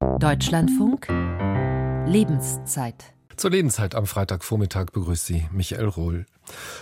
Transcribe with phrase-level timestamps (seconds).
[0.00, 1.08] Deutschlandfunk
[2.06, 3.12] Lebenszeit.
[3.36, 6.26] Zur Lebenszeit am Freitagvormittag begrüßt Sie Michael Rohl.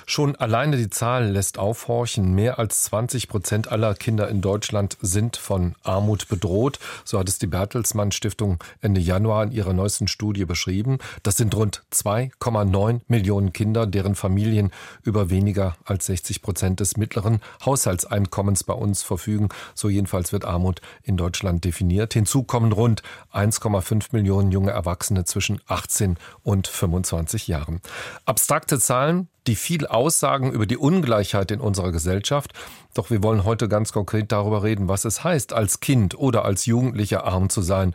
[0.07, 2.35] Schon alleine die Zahl lässt aufhorchen.
[2.35, 6.79] Mehr als 20 Prozent aller Kinder in Deutschland sind von Armut bedroht.
[7.05, 10.99] So hat es die Bertelsmann Stiftung Ende Januar in ihrer neuesten Studie beschrieben.
[11.23, 14.71] Das sind rund 2,9 Millionen Kinder, deren Familien
[15.03, 19.49] über weniger als 60 Prozent des mittleren Haushaltseinkommens bei uns verfügen.
[19.75, 22.15] So jedenfalls wird Armut in Deutschland definiert.
[22.15, 27.81] Hinzu kommen rund 1,5 Millionen junge Erwachsene zwischen 18 und 25 Jahren.
[28.25, 32.53] Abstrakte Zahlen, die viel aussagen über die Ungleichheit in unserer Gesellschaft.
[32.95, 36.67] Doch wir wollen heute ganz konkret darüber reden, was es heißt, als Kind oder als
[36.67, 37.95] Jugendlicher arm zu sein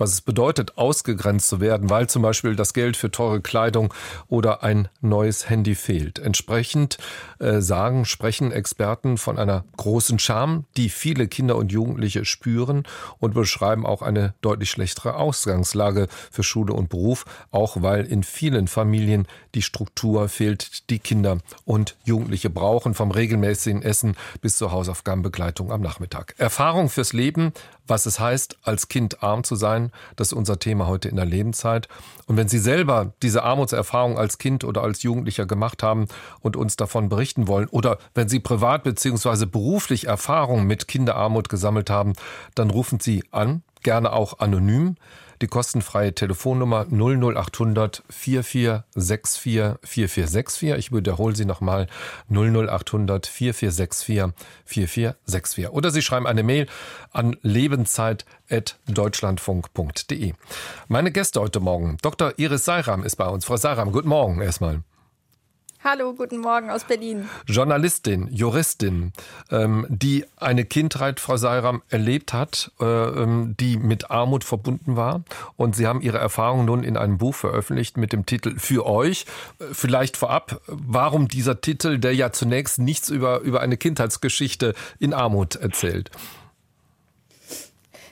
[0.00, 3.92] was es bedeutet, ausgegrenzt zu werden, weil zum Beispiel das Geld für teure Kleidung
[4.28, 6.18] oder ein neues Handy fehlt.
[6.18, 6.98] Entsprechend
[7.38, 12.84] äh, sagen, sprechen Experten von einer großen Scham, die viele Kinder und Jugendliche spüren
[13.18, 18.66] und beschreiben auch eine deutlich schlechtere Ausgangslage für Schule und Beruf, auch weil in vielen
[18.66, 25.70] Familien die Struktur fehlt, die Kinder und Jugendliche brauchen, vom regelmäßigen Essen bis zur Hausaufgabenbegleitung
[25.70, 26.34] am Nachmittag.
[26.38, 27.52] Erfahrung fürs Leben,
[27.90, 29.90] was es heißt, als Kind arm zu sein.
[30.16, 31.88] Das ist unser Thema heute in der Lebenszeit.
[32.26, 36.06] Und wenn Sie selber diese Armutserfahrung als Kind oder als Jugendlicher gemacht haben
[36.40, 39.46] und uns davon berichten wollen, oder wenn Sie privat bzw.
[39.46, 42.14] beruflich Erfahrungen mit Kinderarmut gesammelt haben,
[42.54, 44.96] dann rufen Sie an, gerne auch anonym
[45.42, 50.70] die kostenfreie Telefonnummer 00800 4464 4464.
[50.72, 51.88] Ich wiederhole sie nochmal
[52.28, 55.68] 00800 4464 4464.
[55.70, 56.66] Oder Sie schreiben eine Mail
[57.12, 60.32] an lebenszeit.deutschlandfunk.de.
[60.88, 62.32] Meine Gäste heute Morgen, Dr.
[62.36, 63.44] Iris Seiram ist bei uns.
[63.44, 64.82] Frau Seiram, guten Morgen erstmal.
[65.82, 67.26] Hallo, guten Morgen aus Berlin.
[67.46, 69.14] Journalistin, Juristin,
[69.50, 75.22] ähm, die eine Kindheit, Frau Seiram, erlebt hat, äh, ähm, die mit Armut verbunden war.
[75.56, 79.24] Und Sie haben Ihre Erfahrungen nun in einem Buch veröffentlicht mit dem Titel Für euch.
[79.58, 85.14] Äh, vielleicht vorab, warum dieser Titel, der ja zunächst nichts über, über eine Kindheitsgeschichte in
[85.14, 86.10] Armut erzählt?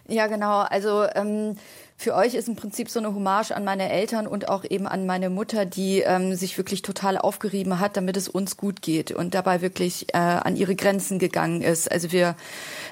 [0.06, 0.60] Ja, genau.
[0.60, 1.58] Also ähm,
[2.00, 5.04] für euch ist im Prinzip so eine Hommage an meine Eltern und auch eben an
[5.04, 9.34] meine Mutter, die ähm, sich wirklich total aufgerieben hat, damit es uns gut geht und
[9.34, 11.90] dabei wirklich äh, an ihre Grenzen gegangen ist.
[11.90, 12.36] Also wir,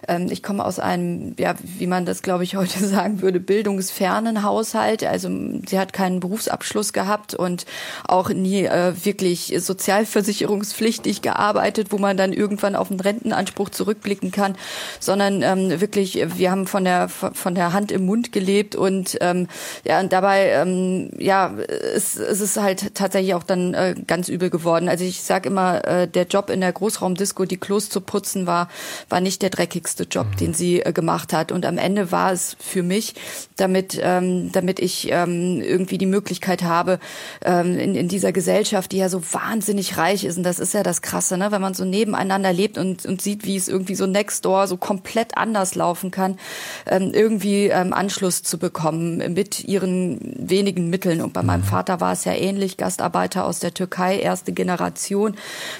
[0.09, 4.43] ähm, ich komme aus einem, ja, wie man das glaube ich heute sagen würde, bildungsfernen
[4.43, 5.05] Haushalt.
[5.05, 5.31] Also
[5.65, 7.65] sie hat keinen Berufsabschluss gehabt und
[8.09, 14.57] auch nie äh, wirklich sozialversicherungspflichtig gearbeitet, wo man dann irgendwann auf einen Rentenanspruch zurückblicken kann,
[14.99, 19.19] sondern ähm, wirklich, wir haben von der von der Hand im Mund gelebt und und
[19.21, 19.49] ähm,
[19.85, 21.55] ja, und dabei ähm, ja,
[21.95, 24.89] es, es ist halt tatsächlich auch dann äh, ganz übel geworden.
[24.89, 28.69] Also ich sage immer, äh, der Job in der Großraumdisco, die Klos zu putzen, war
[29.09, 30.37] war nicht der dreckigste Job, mhm.
[30.37, 31.53] den sie äh, gemacht hat.
[31.53, 33.15] Und am Ende war es für mich,
[33.57, 36.99] damit ähm, damit ich ähm, irgendwie die Möglichkeit habe
[37.45, 40.39] ähm, in, in dieser Gesellschaft, die ja so wahnsinnig reich ist.
[40.39, 41.53] Und das ist ja das Krasse, ne?
[41.53, 44.77] wenn man so nebeneinander lebt und und sieht, wie es irgendwie so next door so
[44.77, 46.39] komplett anders laufen kann,
[46.87, 51.21] ähm, irgendwie ähm, Anschluss zu bekommen kommen mit ihren wenigen Mitteln.
[51.21, 51.67] Und bei meinem mhm.
[51.67, 55.35] Vater war es ja ähnlich, Gastarbeiter aus der Türkei, erste Generation,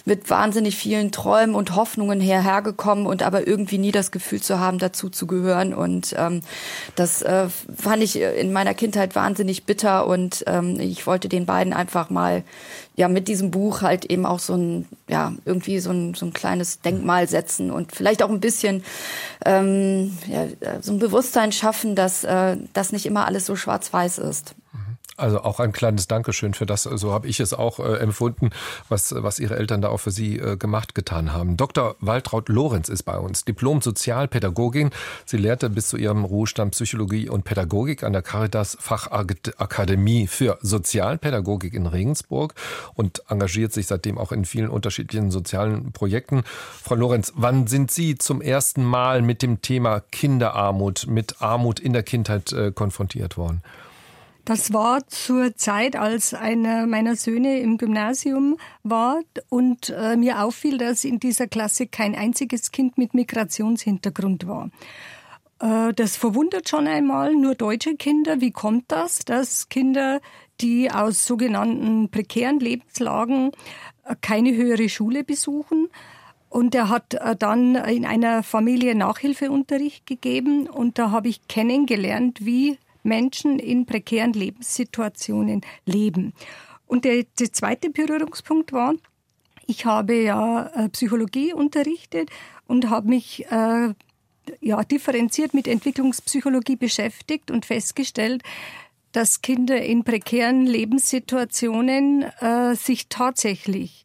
[0.05, 4.59] mit wahnsinnig vielen Träumen und Hoffnungen hierher gekommen und aber irgendwie nie das Gefühl zu
[4.59, 5.73] haben, dazu zu gehören.
[5.73, 6.41] Und ähm,
[6.97, 7.47] das äh,
[7.77, 12.43] fand ich in meiner Kindheit wahnsinnig bitter und ähm, ich wollte den beiden einfach mal
[12.97, 16.33] ja mit diesem Buch halt eben auch so ein ja irgendwie so ein, so ein
[16.33, 18.83] kleines Denkmal setzen und vielleicht auch ein bisschen
[19.45, 20.47] ähm, ja,
[20.81, 24.55] so ein Bewusstsein schaffen, dass äh, das nicht immer alles so schwarz-weiß ist.
[25.17, 28.51] Also auch ein kleines Dankeschön für das, so habe ich es auch äh, empfunden,
[28.89, 31.57] was, was Ihre Eltern da auch für Sie äh, gemacht, getan haben.
[31.57, 31.97] Dr.
[32.01, 34.91] Waltraud Lorenz ist bei uns, Diplom-Sozialpädagogin.
[35.25, 41.73] Sie lehrte bis zu ihrem Ruhestand Psychologie und Pädagogik an der Caritas Fachakademie für Sozialpädagogik
[41.73, 42.55] in Regensburg
[42.95, 46.45] und engagiert sich seitdem auch in vielen unterschiedlichen sozialen Projekten.
[46.83, 51.95] Frau Lorenz, wann sind Sie zum ersten Mal mit dem Thema Kinderarmut, mit Armut in
[51.95, 53.63] der Kindheit äh, konfrontiert worden?
[54.47, 60.79] Das war zur Zeit, als einer meiner Söhne im Gymnasium war und äh, mir auffiel,
[60.79, 64.71] dass in dieser Klasse kein einziges Kind mit Migrationshintergrund war.
[65.59, 68.41] Äh, das verwundert schon einmal nur deutsche Kinder.
[68.41, 70.21] Wie kommt das, dass Kinder,
[70.61, 73.51] die aus sogenannten prekären Lebenslagen
[74.05, 75.89] äh, keine höhere Schule besuchen,
[76.49, 82.47] und er hat äh, dann in einer Familie Nachhilfeunterricht gegeben und da habe ich kennengelernt,
[82.47, 86.33] wie Menschen in prekären Lebenssituationen leben.
[86.87, 88.95] Und der, der zweite Berührungspunkt war,
[89.67, 92.31] ich habe ja äh, Psychologie unterrichtet
[92.67, 93.95] und habe mich äh,
[94.61, 98.43] ja, differenziert mit Entwicklungspsychologie beschäftigt und festgestellt,
[99.13, 104.05] dass Kinder in prekären Lebenssituationen äh, sich tatsächlich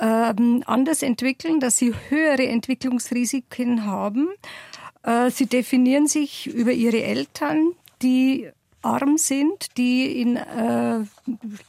[0.00, 4.28] ähm, anders entwickeln, dass sie höhere Entwicklungsrisiken haben.
[5.02, 8.48] Äh, sie definieren sich über ihre Eltern, die
[8.82, 11.00] arm sind, die in äh,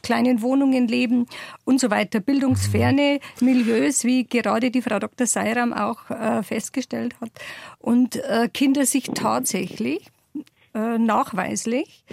[0.02, 1.26] kleinen Wohnungen leben
[1.64, 2.20] und so weiter.
[2.20, 5.26] Bildungsferne Milieus, wie gerade die Frau Dr.
[5.26, 7.30] Seiram auch äh, festgestellt hat.
[7.78, 10.06] Und äh, Kinder sich tatsächlich
[10.72, 12.04] äh, nachweislich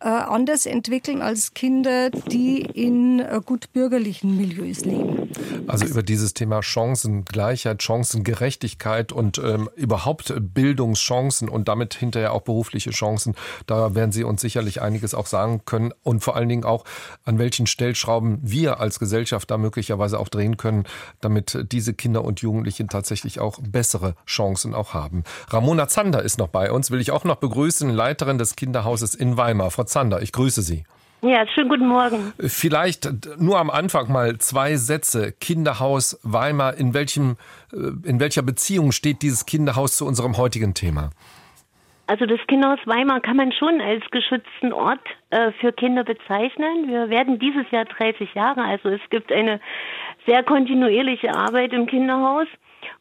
[0.00, 5.28] äh, anders entwickeln als Kinder, die in äh, gut bürgerlichen Milieus leben.
[5.66, 12.90] Also über dieses Thema Chancengleichheit, Chancengerechtigkeit und ähm, überhaupt Bildungschancen und damit hinterher auch berufliche
[12.90, 13.34] Chancen,
[13.66, 16.84] da werden Sie uns sicherlich einiges auch sagen können und vor allen Dingen auch,
[17.24, 20.84] an welchen Stellschrauben wir als Gesellschaft da möglicherweise auch drehen können,
[21.20, 25.24] damit diese Kinder und Jugendlichen tatsächlich auch bessere Chancen auch haben.
[25.48, 29.36] Ramona Zander ist noch bei uns, will ich auch noch begrüßen Leiterin des Kinderhauses in
[29.36, 29.72] Weimar.
[29.72, 30.84] Frau Zander, ich grüße Sie.
[31.22, 32.32] Ja, schönen guten Morgen.
[32.38, 33.08] Vielleicht
[33.40, 35.32] nur am Anfang mal zwei Sätze.
[35.32, 37.36] Kinderhaus Weimar, in welchem,
[37.72, 41.10] äh, in welcher Beziehung steht dieses Kinderhaus zu unserem heutigen Thema?
[42.06, 45.00] Also das Kinderhaus Weimar kann man schon als geschützten Ort
[45.30, 46.86] äh, für Kinder bezeichnen.
[46.86, 49.58] Wir werden dieses Jahr 30 Jahre, also es gibt eine
[50.26, 52.46] sehr kontinuierliche Arbeit im Kinderhaus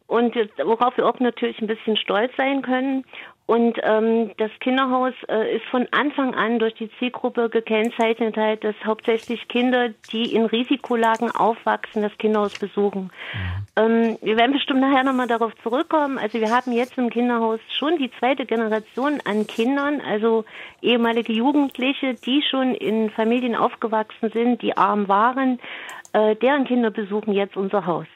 [0.07, 3.05] und worauf wir auch natürlich ein bisschen stolz sein können.
[3.47, 8.75] Und ähm, das Kinderhaus äh, ist von Anfang an durch die Zielgruppe gekennzeichnet, halt, dass
[8.83, 13.11] hauptsächlich Kinder, die in Risikolagen aufwachsen, das Kinderhaus besuchen.
[13.33, 13.67] Mhm.
[13.75, 16.17] Ähm, wir werden bestimmt nachher nochmal darauf zurückkommen.
[16.17, 20.43] Also wir haben jetzt im Kinderhaus schon die zweite Generation an Kindern, also
[20.81, 25.59] ehemalige Jugendliche, die schon in Familien aufgewachsen sind, die arm waren,
[26.13, 28.07] äh, deren Kinder besuchen jetzt unser Haus.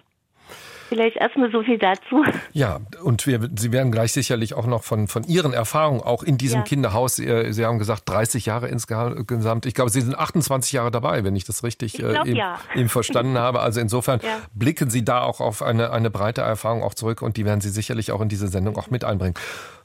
[0.89, 2.23] Vielleicht erstmal so viel dazu.
[2.51, 6.37] Ja, und wir, Sie werden gleich sicherlich auch noch von, von Ihren Erfahrungen auch in
[6.37, 6.63] diesem ja.
[6.63, 9.65] Kinderhaus, Sie, Sie, haben gesagt 30 Jahre insgesamt.
[9.65, 12.37] Ich glaube, Sie sind 28 Jahre dabei, wenn ich das richtig ich glaub, äh, eben,
[12.37, 12.59] ja.
[12.75, 13.59] eben, verstanden habe.
[13.59, 14.39] Also insofern ja.
[14.53, 17.69] blicken Sie da auch auf eine, eine breite Erfahrung auch zurück und die werden Sie
[17.69, 19.35] sicherlich auch in diese Sendung auch mit einbringen.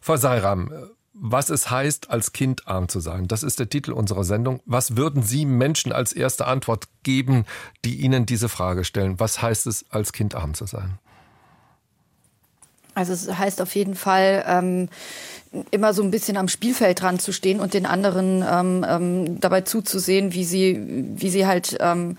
[0.01, 0.73] Frau Seiram,
[1.15, 3.29] was es heißt, als Kind arm zu sein.
[3.29, 4.61] Das ist der Titel unserer Sendung.
[4.67, 7.45] Was würden Sie Menschen als erste Antwort geben,
[7.85, 9.21] die Ihnen diese Frage stellen?
[9.21, 10.99] Was heißt es, als Kind arm zu sein?
[12.95, 14.89] Also es heißt auf jeden Fall, ähm,
[15.71, 19.61] immer so ein bisschen am Spielfeld dran zu stehen und den anderen ähm, ähm, dabei
[19.61, 20.81] zuzusehen, wie sie,
[21.17, 22.17] wie sie halt ähm,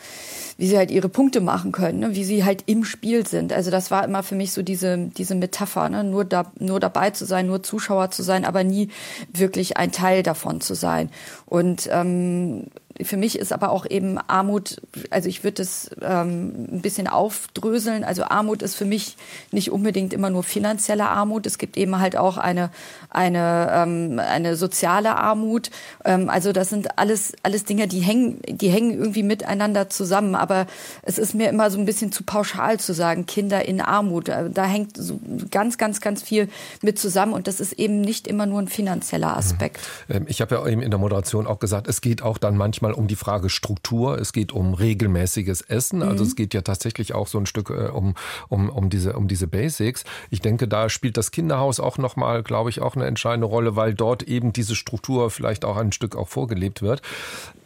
[0.58, 2.16] wie sie halt ihre Punkte machen können, ne?
[2.16, 3.52] wie sie halt im Spiel sind.
[3.52, 6.04] Also das war immer für mich so diese, diese Metapher, ne?
[6.04, 8.90] nur, da, nur dabei zu sein, nur Zuschauer zu sein, aber nie
[9.32, 11.10] wirklich ein Teil davon zu sein.
[11.46, 12.68] Und ähm,
[13.04, 18.06] für mich ist aber auch eben Armut, also ich würde es ähm, ein bisschen aufdröseln.
[18.06, 19.18] Also Armut ist für mich
[19.52, 21.46] nicht unbedingt immer nur finanzielle Armut.
[21.46, 22.70] Es gibt eben halt auch eine,
[23.10, 25.72] eine, ähm, eine soziale Armut.
[26.06, 30.36] Ähm, also das sind alles, alles Dinge, die hängen, die hängen irgendwie miteinander zusammen.
[30.36, 30.66] Aber
[31.02, 34.30] es ist mir immer so ein bisschen zu pauschal zu sagen, Kinder in Armut.
[34.30, 35.20] Äh, da hängt so
[35.52, 36.48] ganz, ganz, ganz viel
[36.82, 37.34] mit zusammen.
[37.34, 39.82] Und das ist eben nicht immer nur ein finanzieller Aspekt.
[40.10, 42.85] Ähm, ich habe ja eben in der Moderation auch gesagt, es geht auch dann manchmal
[42.94, 46.30] um die Frage Struktur, es geht um regelmäßiges Essen, also mhm.
[46.30, 48.16] es geht ja tatsächlich auch so ein Stück äh, um,
[48.50, 50.04] um, um, diese, um diese Basics.
[50.30, 53.94] Ich denke, da spielt das Kinderhaus auch nochmal, glaube ich, auch eine entscheidende Rolle, weil
[53.94, 57.02] dort eben diese Struktur vielleicht auch ein Stück auch vorgelebt wird.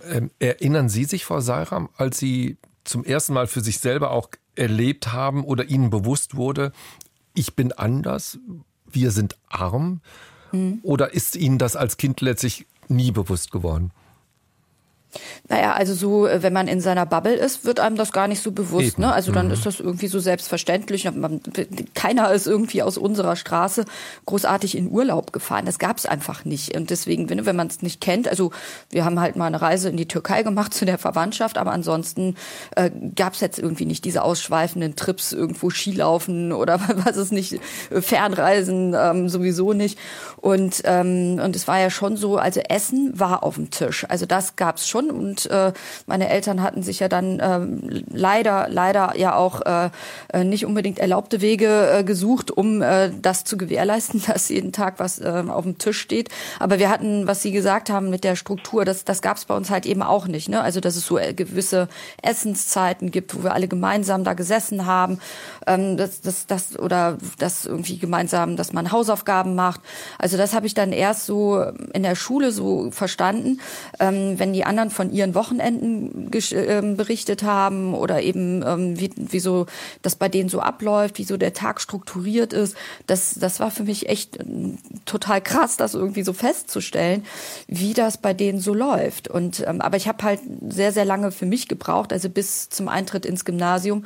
[0.10, 4.30] Ähm, erinnern Sie sich, Frau Seiram, als Sie zum ersten Mal für sich selber auch
[4.56, 6.72] erlebt haben oder Ihnen bewusst wurde,
[7.34, 8.40] ich bin anders,
[8.92, 10.02] wir sind arm?
[10.52, 10.80] Mhm.
[10.84, 13.92] Oder ist Ihnen das als Kind letztlich nie bewusst geworden?
[15.48, 18.44] Naja, also so, äh, wenn man in seiner Bubble ist, wird einem das gar nicht
[18.44, 19.00] so bewusst.
[19.00, 19.12] Ne?
[19.12, 19.54] Also dann mhm.
[19.54, 21.12] ist das irgendwie so selbstverständlich.
[21.12, 21.42] Man,
[21.96, 23.86] keiner ist irgendwie aus unserer Straße
[24.28, 25.66] großartig in Urlaub gefahren.
[25.66, 26.76] Das gab es einfach nicht.
[26.76, 28.52] Und deswegen, wenn, wenn man es nicht kennt, also
[28.92, 32.36] wir haben halt mal eine Reise in die Türkei gemacht zu der Verwandtschaft, aber ansonsten
[32.76, 37.60] äh, gab es jetzt irgendwie nicht diese ausschweifenden Trips, irgendwo Skilaufen oder was ist nicht,
[37.90, 39.98] Fernreisen ähm, sowieso nicht.
[40.42, 44.06] Und, ähm, und es war ja schon so, also Essen war auf dem Tisch.
[44.08, 45.12] Also das gab es schon.
[45.12, 45.74] Und äh,
[46.06, 47.60] meine Eltern hatten sich ja dann äh,
[48.12, 49.90] leider, leider ja auch äh,
[50.32, 54.96] äh, nicht unbedingt erlaubte Wege äh, gesucht, um äh, das zu gewährleisten, dass jeden Tag
[55.00, 56.30] was äh, auf dem Tisch steht.
[56.60, 59.56] Aber wir hatten, was Sie gesagt haben mit der Struktur, das, das gab es bei
[59.56, 60.48] uns halt eben auch nicht.
[60.50, 60.62] Ne?
[60.62, 61.90] Also dass es so äh, gewisse
[62.22, 65.20] Essenszeiten gibt, wo wir alle gemeinsam da gesessen haben,
[65.68, 69.82] ähm, das, das, das oder das irgendwie gemeinsam, dass man Hausaufgaben macht.
[70.18, 73.60] Also das habe ich dann erst so in der Schule so verstanden,
[74.00, 79.40] ähm, wenn die anderen von ihren Wochenenden äh, berichtet haben oder eben ähm, wie, wie
[79.40, 79.66] so
[80.02, 82.76] das bei denen so abläuft, wie so der Tag strukturiert ist.
[83.08, 84.46] Das, das war für mich echt äh,
[85.06, 87.26] total krass, das irgendwie so festzustellen,
[87.68, 89.28] wie das bei denen so läuft.
[89.28, 92.88] Und ähm, aber ich habe halt sehr, sehr lange für mich gebraucht, also bis zum
[92.88, 94.06] Eintritt ins Gymnasium,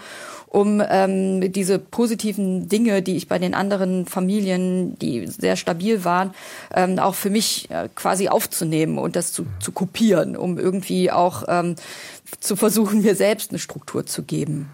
[0.54, 6.36] um ähm, diese positiven Dinge, die ich bei den anderen Familien, die sehr stabil waren,
[6.76, 11.46] ähm, auch für mich äh, quasi aufzunehmen und das zu, zu kopieren, um irgendwie auch
[11.48, 11.76] ähm,
[12.40, 14.70] zu versuchen, mir selbst eine Struktur zu geben.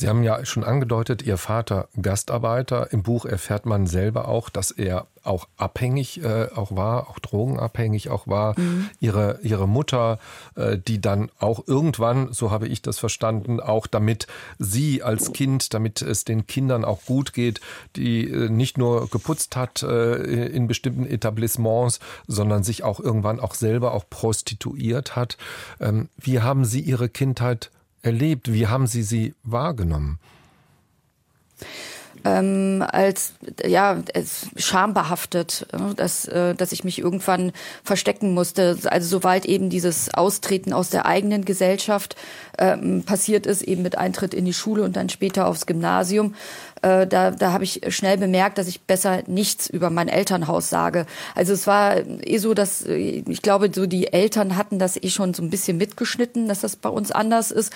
[0.00, 2.90] Sie haben ja schon angedeutet, Ihr Vater Gastarbeiter.
[2.90, 8.08] Im Buch erfährt man selber auch, dass er auch abhängig äh, auch war, auch drogenabhängig
[8.08, 8.58] auch war.
[8.58, 8.88] Mhm.
[8.98, 10.18] Ihre, ihre Mutter,
[10.54, 14.26] äh, die dann auch irgendwann, so habe ich das verstanden, auch damit
[14.58, 17.60] sie als Kind, damit es den Kindern auch gut geht,
[17.96, 23.52] die äh, nicht nur geputzt hat äh, in bestimmten Etablissements, sondern sich auch irgendwann auch
[23.52, 25.36] selber auch prostituiert hat.
[25.78, 27.70] Ähm, wie haben Sie Ihre Kindheit
[28.02, 28.52] erlebt?
[28.52, 30.18] Wie haben Sie sie wahrgenommen?
[32.24, 34.02] ähm, als ja
[34.56, 35.66] schambehaftet,
[35.96, 37.52] dass, äh, dass ich mich irgendwann
[37.82, 38.78] verstecken musste.
[38.84, 42.16] Also soweit eben dieses Austreten aus der eigenen Gesellschaft
[42.60, 46.34] ähm, passiert ist, eben mit Eintritt in die Schule und dann später aufs Gymnasium,
[46.82, 51.06] äh, da, da habe ich schnell bemerkt, dass ich besser nichts über mein Elternhaus sage.
[51.34, 55.10] Also es war eh so, dass äh, ich glaube, so die Eltern hatten das eh
[55.10, 57.72] schon so ein bisschen mitgeschnitten, dass das bei uns anders ist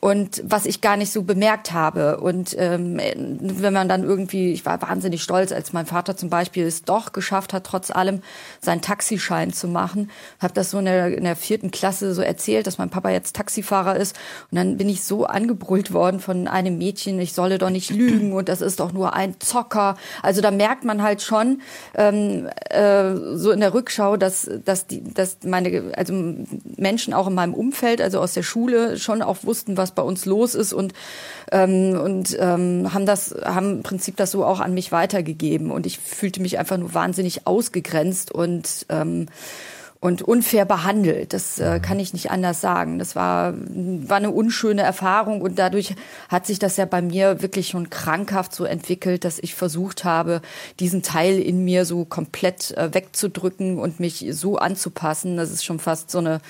[0.00, 2.20] und was ich gar nicht so bemerkt habe.
[2.20, 3.00] Und ähm,
[3.40, 7.12] wenn man dann irgendwie, ich war wahnsinnig stolz, als mein Vater zum Beispiel es doch
[7.12, 8.22] geschafft hat, trotz allem
[8.60, 10.10] seinen Taxischein zu machen,
[10.40, 13.36] habe das so in der, in der vierten Klasse so erzählt, dass mein Papa jetzt
[13.36, 14.16] Taxifahrer ist
[14.50, 18.32] und dann bin ich so angebrüllt worden von einem Mädchen, ich solle doch nicht lügen
[18.32, 19.96] und das ist doch nur ein Zocker.
[20.22, 21.60] Also da merkt man halt schon
[21.94, 26.14] ähm, äh, so in der Rückschau, dass, dass, die, dass meine, also
[26.76, 30.26] Menschen auch in meinem Umfeld, also aus der Schule, schon auch wussten, was bei uns
[30.26, 30.92] los ist und,
[31.52, 35.70] ähm, und ähm, haben das, haben im Prinzip das so auch an mich weitergegeben.
[35.70, 39.26] Und ich fühlte mich einfach nur wahnsinnig ausgegrenzt und ähm,
[40.04, 41.32] und unfair behandelt.
[41.32, 41.82] Das äh, mhm.
[41.82, 42.98] kann ich nicht anders sagen.
[42.98, 45.94] Das war, war eine unschöne Erfahrung und dadurch
[46.28, 50.42] hat sich das ja bei mir wirklich schon krankhaft so entwickelt, dass ich versucht habe,
[50.78, 55.38] diesen Teil in mir so komplett äh, wegzudrücken und mich so anzupassen.
[55.38, 56.42] Das ist schon fast so eine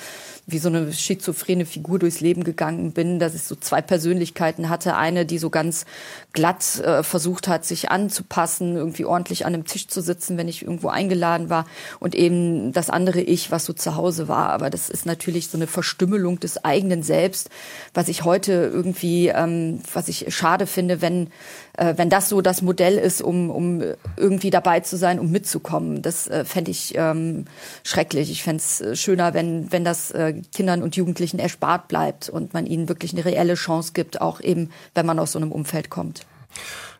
[0.46, 4.94] wie so eine schizophrene Figur durchs Leben gegangen bin, dass ich so zwei Persönlichkeiten hatte.
[4.96, 5.86] Eine, die so ganz
[6.32, 10.62] glatt äh, versucht hat, sich anzupassen, irgendwie ordentlich an einem Tisch zu sitzen, wenn ich
[10.62, 11.64] irgendwo eingeladen war.
[11.98, 14.50] Und eben das andere Ich, was so zu Hause war.
[14.50, 17.48] Aber das ist natürlich so eine Verstümmelung des eigenen Selbst,
[17.94, 21.28] was ich heute irgendwie, ähm, was ich schade finde, wenn
[21.76, 23.82] äh, wenn das so das Modell ist, um, um
[24.16, 26.02] irgendwie dabei zu sein, um mitzukommen.
[26.02, 27.46] Das äh, fände ich ähm,
[27.82, 28.30] schrecklich.
[28.30, 32.54] Ich fände es äh, schöner, wenn, wenn das äh, Kindern und Jugendlichen erspart bleibt und
[32.54, 35.90] man ihnen wirklich eine reelle Chance gibt, auch eben, wenn man aus so einem Umfeld
[35.90, 36.26] kommt.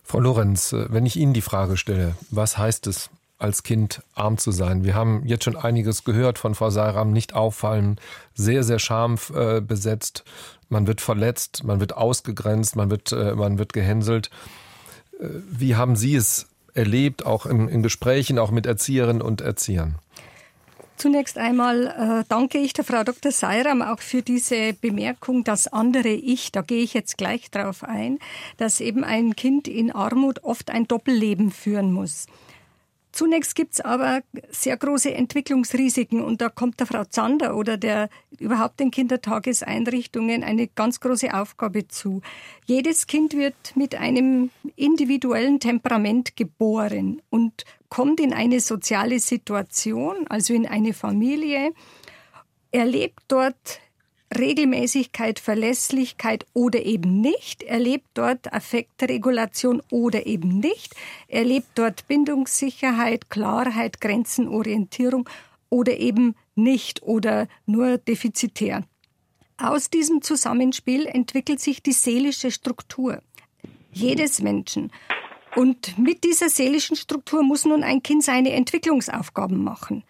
[0.02, 4.38] Frau Lorenz, äh, wenn ich Ihnen die Frage stelle, was heißt es, als Kind arm
[4.38, 4.85] zu sein.
[4.85, 8.00] Wir haben jetzt schon einiges gehört von Frau Seiram, nicht auffallen,
[8.35, 10.25] sehr, sehr schambesetzt.
[10.69, 14.31] Man wird verletzt, man wird ausgegrenzt, man wird, man wird gehänselt.
[15.18, 19.97] Wie haben Sie es erlebt, auch in, in Gesprächen, auch mit Erzieherinnen und Erziehern?
[20.97, 23.33] Zunächst einmal äh, danke ich der Frau Dr.
[23.33, 28.18] Seiram auch für diese Bemerkung, das andere Ich, da gehe ich jetzt gleich drauf ein,
[28.59, 32.26] dass eben ein Kind in Armut oft ein Doppelleben führen muss.
[33.14, 38.09] Zunächst gibt's aber sehr große Entwicklungsrisiken und da kommt der Frau Zander oder der
[38.40, 42.23] überhaupt den Kindertageseinrichtungen eine ganz große Aufgabe zu.
[42.66, 50.52] Jedes Kind wird mit einem individuellen Temperament geboren und kommt in eine soziale Situation, also
[50.52, 51.73] in eine Familie,
[52.73, 53.78] erlebt dort
[54.38, 57.62] Regelmäßigkeit, Verlässlichkeit oder eben nicht.
[57.62, 60.94] Er lebt dort Affektregulation oder eben nicht.
[61.28, 65.28] Er lebt dort Bindungssicherheit, Klarheit, Grenzenorientierung
[65.70, 68.84] oder eben nicht oder nur defizitär.
[69.56, 73.22] Aus diesem Zusammenspiel entwickelt sich die seelische Struktur
[73.94, 74.90] jedes Menschen.
[75.54, 80.02] Und mit dieser seelischen Struktur muss nun ein Kind seine Entwicklungsaufgaben machen.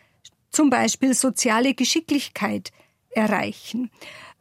[0.50, 2.72] Zum Beispiel soziale Geschicklichkeit,
[3.14, 3.90] erreichen,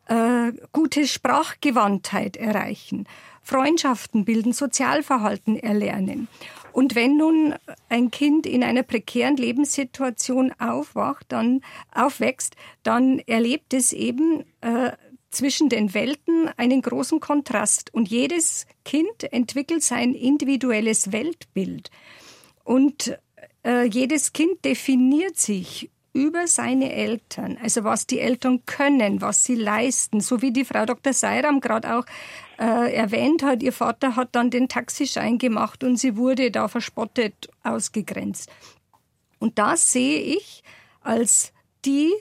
[0.08, 3.08] äh, gute Sprachgewandtheit erreichen,
[3.42, 6.28] Freundschaften bilden, Sozialverhalten erlernen.
[6.72, 7.54] Und wenn nun
[7.88, 11.62] ein Kind in einer prekären Lebenssituation aufwacht, dann
[11.94, 14.92] aufwächst, dann erlebt es eben äh,
[15.30, 17.94] zwischen den Welten einen großen Kontrast.
[17.94, 21.92] Und jedes Kind entwickelt sein individuelles Weltbild.
[22.64, 23.20] Und
[23.64, 29.56] äh, jedes Kind definiert sich über seine Eltern, also was die Eltern können, was sie
[29.56, 31.12] leisten, so wie die Frau Dr.
[31.12, 32.06] Seiram gerade auch
[32.60, 37.50] äh, erwähnt hat, ihr Vater hat dann den Taxischein gemacht und sie wurde da verspottet,
[37.64, 38.50] ausgegrenzt.
[39.40, 40.64] Und das sehe ich
[41.02, 41.52] als
[41.84, 42.14] die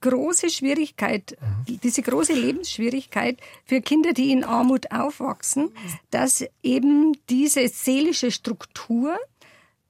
[0.00, 5.70] große Schwierigkeit, diese große Lebensschwierigkeit für Kinder, die in Armut aufwachsen,
[6.10, 9.18] dass eben diese seelische Struktur,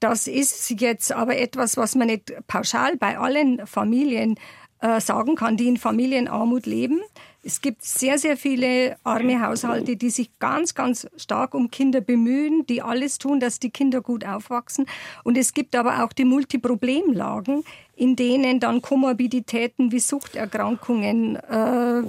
[0.01, 4.37] das ist jetzt aber etwas, was man nicht pauschal bei allen Familien
[4.81, 7.01] äh, sagen kann, die in Familienarmut leben.
[7.43, 12.67] Es gibt sehr, sehr viele arme Haushalte, die sich ganz, ganz stark um Kinder bemühen,
[12.67, 14.87] die alles tun, dass die Kinder gut aufwachsen.
[15.23, 17.63] Und es gibt aber auch die Multiproblemlagen,
[17.95, 22.03] in denen dann Komorbiditäten wie Suchterkrankungen, äh,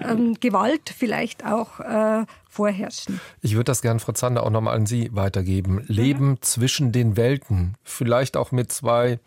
[0.00, 3.20] äh, Gewalt vielleicht auch äh, vorherrschen.
[3.42, 5.84] Ich würde das gerne, Frau Zander, auch nochmal an Sie weitergeben.
[5.86, 6.42] Leben mhm.
[6.42, 9.18] zwischen den Welten, vielleicht auch mit zwei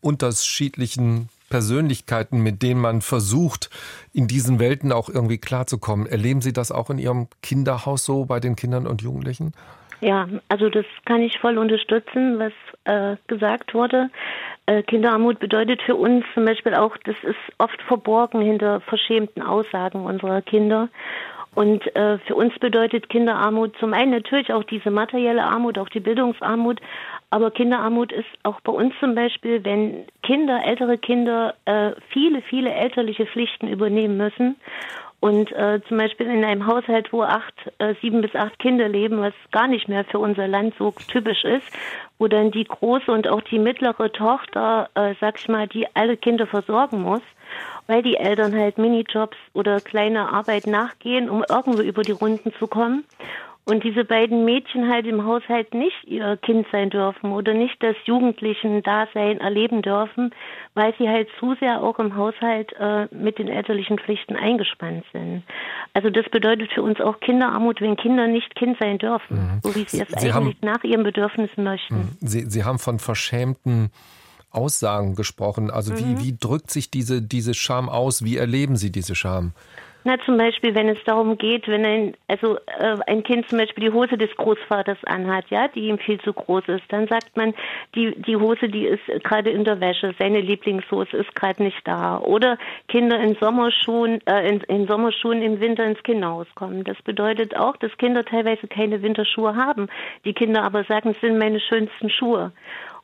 [0.00, 3.70] unterschiedlichen Persönlichkeiten, mit denen man versucht,
[4.12, 6.06] in diesen Welten auch irgendwie klarzukommen.
[6.06, 9.52] Erleben Sie das auch in Ihrem Kinderhaus so bei den Kindern und Jugendlichen?
[10.00, 12.52] Ja, also das kann ich voll unterstützen, was
[12.84, 14.10] äh, gesagt wurde.
[14.66, 20.04] Äh, Kinderarmut bedeutet für uns zum Beispiel auch, das ist oft verborgen hinter verschämten Aussagen
[20.04, 20.88] unserer Kinder.
[21.54, 26.00] Und äh, für uns bedeutet Kinderarmut zum einen natürlich auch diese materielle Armut, auch die
[26.00, 26.80] Bildungsarmut,
[27.30, 32.72] aber Kinderarmut ist auch bei uns zum Beispiel, wenn Kinder, ältere Kinder äh, viele, viele
[32.72, 34.56] elterliche Pflichten übernehmen müssen
[35.24, 39.22] und äh, zum Beispiel in einem Haushalt, wo acht, äh, sieben bis acht Kinder leben,
[39.22, 41.64] was gar nicht mehr für unser Land so typisch ist,
[42.18, 46.18] wo dann die große und auch die mittlere Tochter, äh, sag ich mal, die alle
[46.18, 47.22] Kinder versorgen muss,
[47.86, 52.66] weil die Eltern halt Minijobs oder kleine Arbeit nachgehen, um irgendwo über die Runden zu
[52.66, 53.04] kommen.
[53.66, 57.96] Und diese beiden Mädchen halt im Haushalt nicht ihr Kind sein dürfen oder nicht das
[58.04, 60.34] jugendlichen Dasein erleben dürfen,
[60.74, 65.44] weil sie halt zu sehr auch im Haushalt äh, mit den elterlichen Pflichten eingespannt sind.
[65.94, 69.60] Also das bedeutet für uns auch Kinderarmut, wenn Kinder nicht Kind sein dürfen, mhm.
[69.62, 71.94] so wie sie es sie eigentlich haben, nach ihren Bedürfnissen möchten.
[71.94, 72.16] Mhm.
[72.20, 73.90] Sie, sie haben von verschämten
[74.50, 75.70] Aussagen gesprochen.
[75.70, 75.98] Also mhm.
[75.98, 78.24] wie, wie drückt sich diese, diese Scham aus?
[78.24, 79.52] Wie erleben Sie diese Scham?
[80.06, 83.88] Na, zum Beispiel, wenn es darum geht, wenn ein, also äh, ein Kind zum Beispiel
[83.88, 87.54] die Hose des Großvaters anhat, ja, die ihm viel zu groß ist, dann sagt man,
[87.94, 92.18] die, die Hose, die ist gerade in der Wäsche, seine Lieblingshose ist gerade nicht da.
[92.18, 96.84] Oder Kinder in Sommerschuhen, äh, in, in Sommerschuhen im Winter ins Kinderhaus kommen.
[96.84, 99.88] Das bedeutet auch, dass Kinder teilweise keine Winterschuhe haben.
[100.26, 102.52] Die Kinder aber sagen, es sind meine schönsten Schuhe.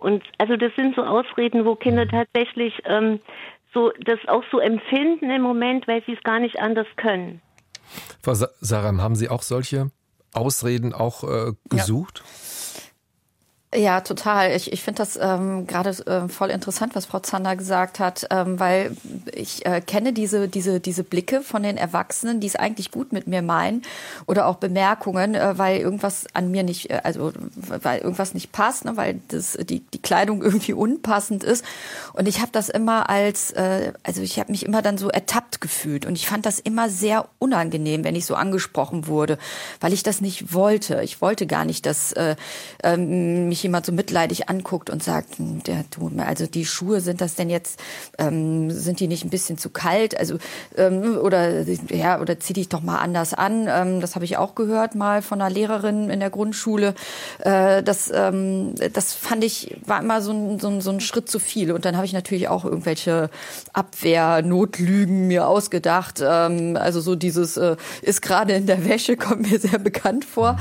[0.01, 3.20] Und also das sind so Ausreden, wo Kinder tatsächlich ähm,
[3.72, 7.40] so das auch so empfinden im Moment, weil sie es gar nicht anders können.
[8.22, 9.90] Frau Saram, haben Sie auch solche
[10.33, 12.22] Ausreden auch äh, gesucht?
[12.24, 12.24] Ja.
[13.72, 14.56] Ja, total.
[14.56, 18.59] Ich, ich finde das ähm, gerade äh, voll interessant, was Frau Zander gesagt hat, ähm,
[18.59, 18.96] weil
[19.33, 23.28] ich äh, kenne diese, diese, diese Blicke von den Erwachsenen, die es eigentlich gut mit
[23.28, 23.83] mir meinen
[24.26, 28.87] oder auch Bemerkungen, äh, weil irgendwas an mir nicht, äh, also weil irgendwas nicht passt,
[28.87, 31.64] ne, weil das, die, die Kleidung irgendwie unpassend ist.
[32.12, 35.61] Und ich habe das immer als, äh, also ich habe mich immer dann so ertappt
[35.61, 39.38] gefühlt und ich fand das immer sehr unangenehm, wenn ich so angesprochen wurde,
[39.78, 41.02] weil ich das nicht wollte.
[41.04, 42.35] Ich wollte gar nicht, dass äh,
[42.83, 47.01] äh, mich mich jemand so mitleidig anguckt und sagt, hm, der, du, also die Schuhe,
[47.01, 47.79] sind das denn jetzt,
[48.18, 50.18] ähm, sind die nicht ein bisschen zu kalt?
[50.18, 50.38] Also,
[50.77, 53.66] ähm, oder, ja, oder zieh dich doch mal anders an.
[53.68, 56.94] Ähm, das habe ich auch gehört mal von einer Lehrerin in der Grundschule.
[57.40, 61.29] Äh, das, ähm, das fand ich, war immer so ein, so ein, so ein Schritt
[61.29, 61.73] zu viel.
[61.73, 63.31] Und dann habe ich natürlich auch irgendwelche
[63.73, 66.23] Abwehr-Notlügen mir ausgedacht.
[66.25, 70.59] Ähm, also so dieses äh, ist gerade in der Wäsche, kommt mir sehr bekannt vor.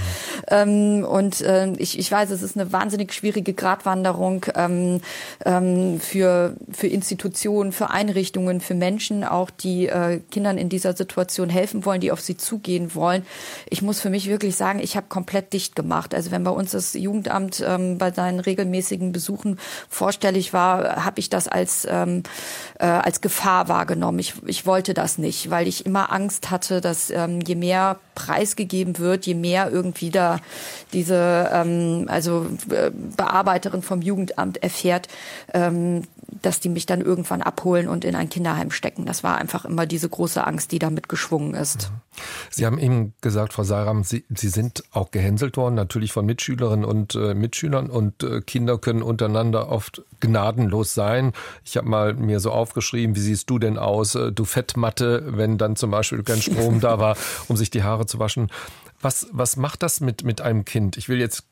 [0.50, 5.02] Ähm, und äh, ich, ich weiß, es ist eine wahnsinnig wahnsinnig schwierige Gratwanderung ähm,
[5.46, 11.50] ähm, für, für Institutionen, für Einrichtungen, für Menschen, auch die äh, Kindern in dieser Situation
[11.50, 13.28] helfen wollen, die auf sie zugehen wollen.
[13.70, 16.16] Ich muss für mich wirklich sagen, ich habe komplett dicht gemacht.
[16.16, 21.30] Also wenn bei uns das Jugendamt ähm, bei seinen regelmäßigen Besuchen vorstellig war, habe ich
[21.30, 22.24] das als, ähm,
[22.80, 24.18] äh, als Gefahr wahrgenommen.
[24.18, 28.98] Ich, ich wollte das nicht, weil ich immer Angst hatte, dass ähm, je mehr preisgegeben
[28.98, 30.40] wird, je mehr irgendwie da
[30.92, 32.48] diese, ähm, also
[32.92, 35.08] Bearbeiterin vom Jugendamt erfährt,
[35.54, 36.04] ähm,
[36.42, 39.06] dass die mich dann irgendwann abholen und in ein Kinderheim stecken.
[39.06, 41.92] Das war einfach immer diese große Angst, die da mitgeschwungen ist.
[42.50, 46.86] Sie haben eben gesagt, Frau Saram, Sie, Sie sind auch gehänselt worden, natürlich von Mitschülerinnen
[46.86, 51.34] und äh, Mitschülern und äh, Kinder können untereinander oft gnadenlos sein.
[51.64, 55.58] Ich habe mal mir so aufgeschrieben, wie siehst du denn aus, äh, du Fettmatte, wenn
[55.58, 57.16] dann zum Beispiel kein Strom da war,
[57.48, 58.50] um sich die Haare zu waschen.
[59.02, 60.98] Was, was macht das mit, mit einem Kind?
[60.98, 61.46] Ich will jetzt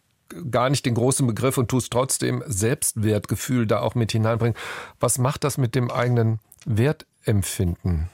[0.52, 4.58] gar nicht den großen Begriff und tust trotzdem Selbstwertgefühl da auch mit hineinbringen.
[5.00, 8.10] Was macht das mit dem eigenen Wertempfinden?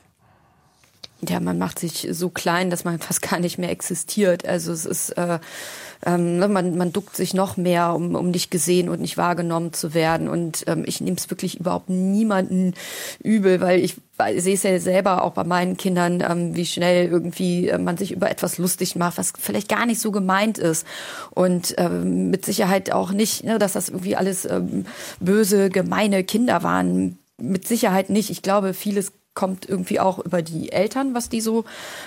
[1.30, 4.45] ja, man macht sich so klein, dass man fast gar nicht mehr existiert.
[4.45, 5.39] Also es ist, äh,
[6.06, 9.74] ähm, ne, man, man duckt sich noch mehr, um, um nicht gesehen und nicht wahrgenommen
[9.74, 10.28] zu werden.
[10.28, 12.74] Und ähm, ich nehme es wirklich überhaupt niemanden
[13.24, 13.96] übel, weil ich
[14.38, 18.12] sehe es ja selber auch bei meinen Kindern, ähm, wie schnell irgendwie äh, man sich
[18.12, 20.86] über etwas lustig macht, was vielleicht gar nicht so gemeint ist.
[21.32, 24.86] Und ähm, mit Sicherheit auch nicht, ne, dass das irgendwie alles ähm,
[25.20, 27.18] böse, gemeine Kinder waren.
[27.42, 28.30] Mit Sicherheit nicht.
[28.30, 31.65] Ich glaube, vieles kommt irgendwie auch über die Eltern, was die so,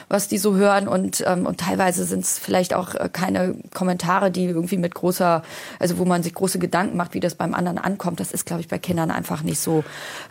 [0.09, 4.31] was die so hören und ähm, und teilweise sind es vielleicht auch äh, keine Kommentare,
[4.31, 5.43] die irgendwie mit großer,
[5.81, 8.21] also wo man sich große Gedanken macht, wie das beim anderen ankommt.
[8.21, 9.83] Das ist, glaube ich, bei Kindern einfach nicht so.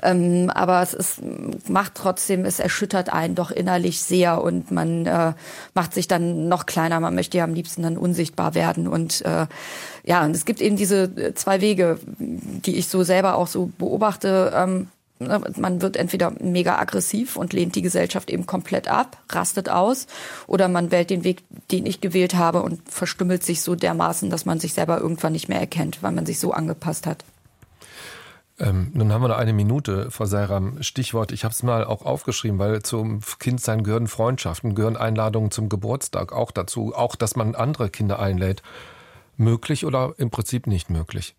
[0.01, 1.19] Ähm, aber es ist,
[1.67, 5.33] macht trotzdem, es erschüttert einen doch innerlich sehr und man äh,
[5.73, 6.99] macht sich dann noch kleiner.
[7.01, 9.47] Man möchte ja am liebsten dann unsichtbar werden und äh,
[10.05, 13.71] ja, und es gibt eben diese äh, zwei Wege, die ich so selber auch so
[13.77, 14.53] beobachte.
[14.55, 14.87] Ähm,
[15.19, 20.07] man wird entweder mega aggressiv und lehnt die Gesellschaft eben komplett ab, rastet aus,
[20.47, 24.45] oder man wählt den Weg, den ich gewählt habe und verstümmelt sich so dermaßen, dass
[24.45, 27.23] man sich selber irgendwann nicht mehr erkennt, weil man sich so angepasst hat.
[28.57, 30.81] Ähm, nun haben wir noch eine Minute, Frau Seiram.
[30.81, 35.67] Stichwort, ich habe es mal auch aufgeschrieben, weil zum Kindsein gehören Freundschaften, gehören Einladungen zum
[35.67, 38.63] Geburtstag auch dazu, auch dass man andere Kinder einlädt.
[39.35, 41.35] Möglich oder im Prinzip nicht möglich?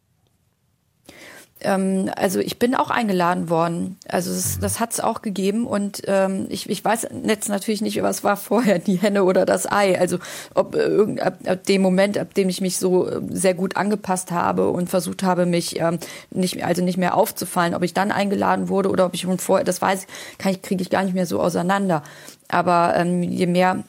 [1.60, 3.98] Ähm, also ich bin auch eingeladen worden.
[4.08, 4.60] Also das, mhm.
[4.60, 8.36] das hat es auch gegeben und ähm, ich, ich weiß jetzt natürlich nicht, was war
[8.36, 9.98] vorher, die Henne oder das Ei.
[9.98, 10.18] Also
[10.54, 14.30] ob äh, ab, ab dem Moment, ab dem ich mich so äh, sehr gut angepasst
[14.30, 15.98] habe und versucht habe, mich ähm,
[16.30, 19.64] nicht also nicht mehr aufzufallen, ob ich dann eingeladen wurde oder ob ich schon vorher,
[19.64, 20.06] das weiß
[20.38, 22.02] kann ich, kriege ich gar nicht mehr so auseinander.
[22.48, 23.84] Aber ähm, je mehr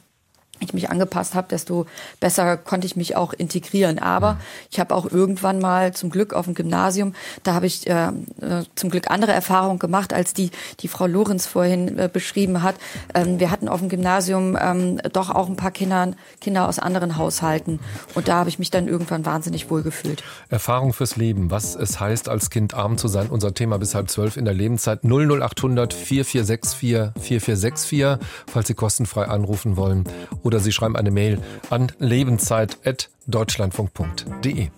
[0.60, 1.86] ich mich angepasst habe, desto
[2.20, 4.00] besser konnte ich mich auch integrieren.
[4.00, 4.40] Aber mhm.
[4.72, 8.64] ich habe auch irgendwann mal zum Glück auf dem Gymnasium, da habe ich äh, äh,
[8.76, 12.76] zum Glück andere Erfahrungen gemacht, als die, die Frau Lorenz vorhin äh, beschrieben hat.
[13.14, 17.18] Ähm, wir hatten auf dem Gymnasium ähm, doch auch ein paar Kinder, Kinder aus anderen
[17.18, 17.80] Haushalten.
[18.16, 20.24] Und da habe ich mich dann irgendwann wahnsinnig wohl gefühlt.
[20.50, 23.28] Erfahrung fürs Leben, was es heißt, als Kind arm zu sein.
[23.28, 29.78] Unser Thema bis halb zwölf in der Lebenszeit 00800 4464 4464, falls Sie kostenfrei anrufen
[29.78, 30.06] wollen
[30.48, 34.70] oder Sie schreiben eine Mail an lebenszeit.deutschlandfunk.de.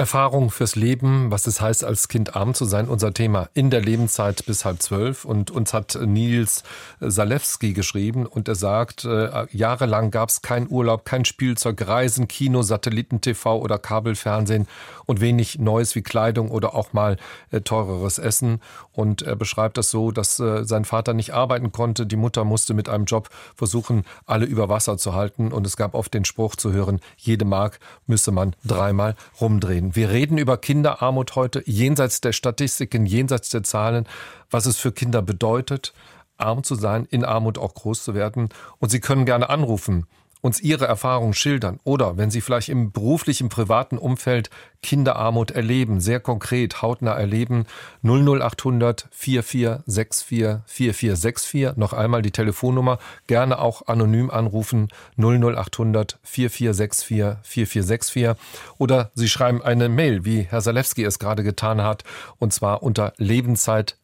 [0.00, 3.82] Erfahrung fürs Leben, was es heißt, als Kind arm zu sein, unser Thema in der
[3.82, 5.26] Lebenszeit bis halb zwölf.
[5.26, 6.62] Und uns hat Nils
[7.00, 12.62] Salewski geschrieben und er sagt, äh, jahrelang gab es kein Urlaub, kein Spielzeug, Reisen, Kino,
[12.62, 14.66] Satelliten-TV oder Kabelfernsehen
[15.04, 17.18] und wenig Neues wie Kleidung oder auch mal
[17.50, 18.62] äh, teureres Essen.
[18.92, 22.06] Und er beschreibt das so, dass äh, sein Vater nicht arbeiten konnte.
[22.06, 25.52] Die Mutter musste mit einem Job versuchen, alle über Wasser zu halten.
[25.52, 29.89] Und es gab oft den Spruch zu hören, jede Mark müsse man dreimal rumdrehen.
[29.92, 34.06] Wir reden über Kinderarmut heute, jenseits der Statistiken, jenseits der Zahlen,
[34.48, 35.92] was es für Kinder bedeutet,
[36.36, 38.50] arm zu sein, in Armut auch groß zu werden.
[38.78, 40.06] Und Sie können gerne anrufen
[40.40, 44.50] uns Ihre Erfahrungen schildern oder wenn Sie vielleicht im beruflichen, privaten Umfeld
[44.82, 47.66] Kinderarmut erleben, sehr konkret, hautnah erleben,
[48.02, 58.30] 00800 4464 4464, noch einmal die Telefonnummer, gerne auch anonym anrufen, 00800 4464 4464
[58.78, 62.04] oder Sie schreiben eine Mail, wie Herr Salewski es gerade getan hat,
[62.38, 63.99] und zwar unter lebenszeit.deutschlandfunk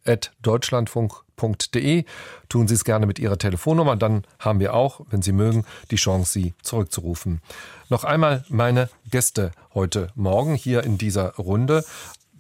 [1.37, 2.05] www.ftf.de.
[2.49, 5.97] Tun Sie es gerne mit Ihrer Telefonnummer, dann haben wir auch, wenn Sie mögen, die
[5.97, 7.41] Chance, Sie zurückzurufen.
[7.89, 11.85] Noch einmal meine Gäste heute Morgen hier in dieser Runde.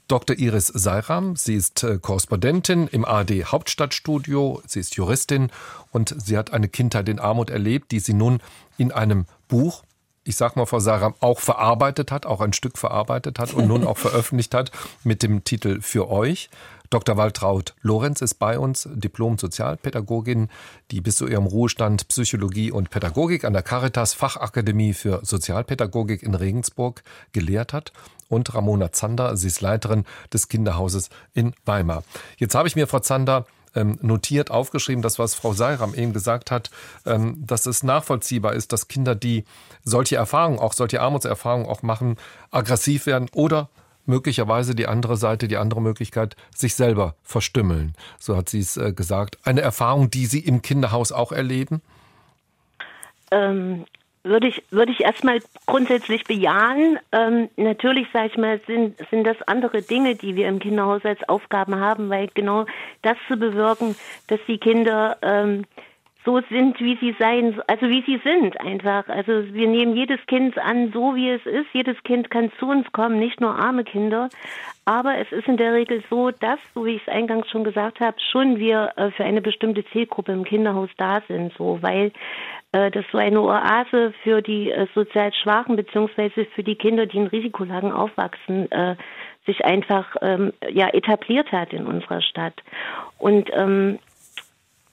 [0.08, 0.38] Dr.
[0.38, 1.34] Iris Seiram.
[1.34, 4.62] Sie ist äh, Korrespondentin im AD Hauptstadtstudio.
[4.64, 5.50] Sie ist Juristin
[5.90, 8.40] und sie hat eine Kindheit in Armut erlebt, die sie nun
[8.78, 9.82] in einem Buch
[10.26, 13.86] ich sag mal, Frau Saram auch verarbeitet hat, auch ein Stück verarbeitet hat und nun
[13.86, 14.72] auch veröffentlicht hat
[15.04, 16.50] mit dem Titel Für euch.
[16.90, 17.16] Dr.
[17.16, 20.48] Waltraud Lorenz ist bei uns, Diplom-Sozialpädagogin,
[20.90, 26.34] die bis zu ihrem Ruhestand Psychologie und Pädagogik an der Caritas Fachakademie für Sozialpädagogik in
[26.34, 27.92] Regensburg gelehrt hat.
[28.28, 32.02] Und Ramona Zander, sie ist Leiterin des Kinderhauses in Weimar.
[32.38, 33.46] Jetzt habe ich mir, Frau Zander,
[33.76, 36.70] ähm, notiert, aufgeschrieben, das, was Frau Seiram eben gesagt hat,
[37.04, 39.44] ähm, dass es nachvollziehbar ist, dass Kinder, die
[39.84, 42.16] solche Erfahrungen, auch solche Armutserfahrungen auch machen,
[42.50, 43.68] aggressiv werden oder
[44.06, 47.94] möglicherweise die andere Seite, die andere Möglichkeit, sich selber verstümmeln.
[48.18, 49.38] So hat sie es äh, gesagt.
[49.44, 51.82] Eine Erfahrung, die Sie im Kinderhaus auch erleben?
[53.30, 53.84] Ähm,
[54.26, 56.98] würde ich, würde ich erstmal grundsätzlich bejahen.
[57.12, 61.26] Ähm, natürlich, sage ich mal, sind, sind das andere Dinge, die wir im Kinderhaus als
[61.28, 62.66] Aufgaben haben, weil genau
[63.02, 63.94] das zu bewirken,
[64.26, 65.64] dass die Kinder ähm,
[66.26, 69.08] so sind, wie sie sein, also wie sie sind einfach.
[69.08, 71.68] Also wir nehmen jedes Kind an, so wie es ist.
[71.72, 74.28] Jedes Kind kann zu uns kommen, nicht nur arme Kinder.
[74.84, 78.00] Aber es ist in der Regel so, dass, so wie ich es eingangs schon gesagt
[78.00, 82.12] habe, schon wir äh, für eine bestimmte Zielgruppe im Kinderhaus da sind, so, weil
[82.72, 87.18] äh, das so eine Oase für die äh, sozial Schwachen beziehungsweise für die Kinder, die
[87.18, 88.96] in Risikolagen aufwachsen, äh,
[89.46, 92.54] sich einfach ähm, ja etabliert hat in unserer Stadt.
[93.18, 94.00] Und ähm,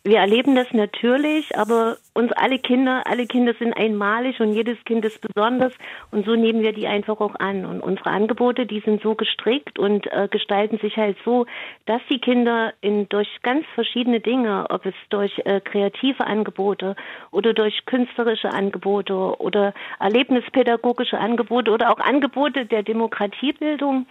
[0.05, 5.05] wir erleben das natürlich, aber uns alle Kinder, alle Kinder sind einmalig und jedes Kind
[5.05, 5.71] ist besonders
[6.11, 7.65] und so nehmen wir die einfach auch an.
[7.65, 11.45] Und unsere Angebote, die sind so gestrickt und äh, gestalten sich halt so,
[11.85, 16.97] dass die Kinder in, durch ganz verschiedene Dinge, ob es durch äh, kreative Angebote
[17.31, 24.05] oder durch künstlerische Angebote oder erlebnispädagogische Angebote oder auch Angebote der Demokratiebildung,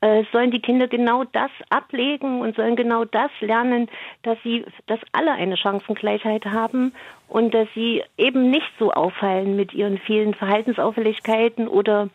[0.00, 3.88] äh, sollen die Kinder genau das ablegen und sollen genau das lernen,
[4.24, 6.92] dass sie, dass alle eine Chancengleichheit haben
[7.28, 12.08] und dass sie eben nicht so auffallen mit ihren vielen Verhaltensauffälligkeiten oder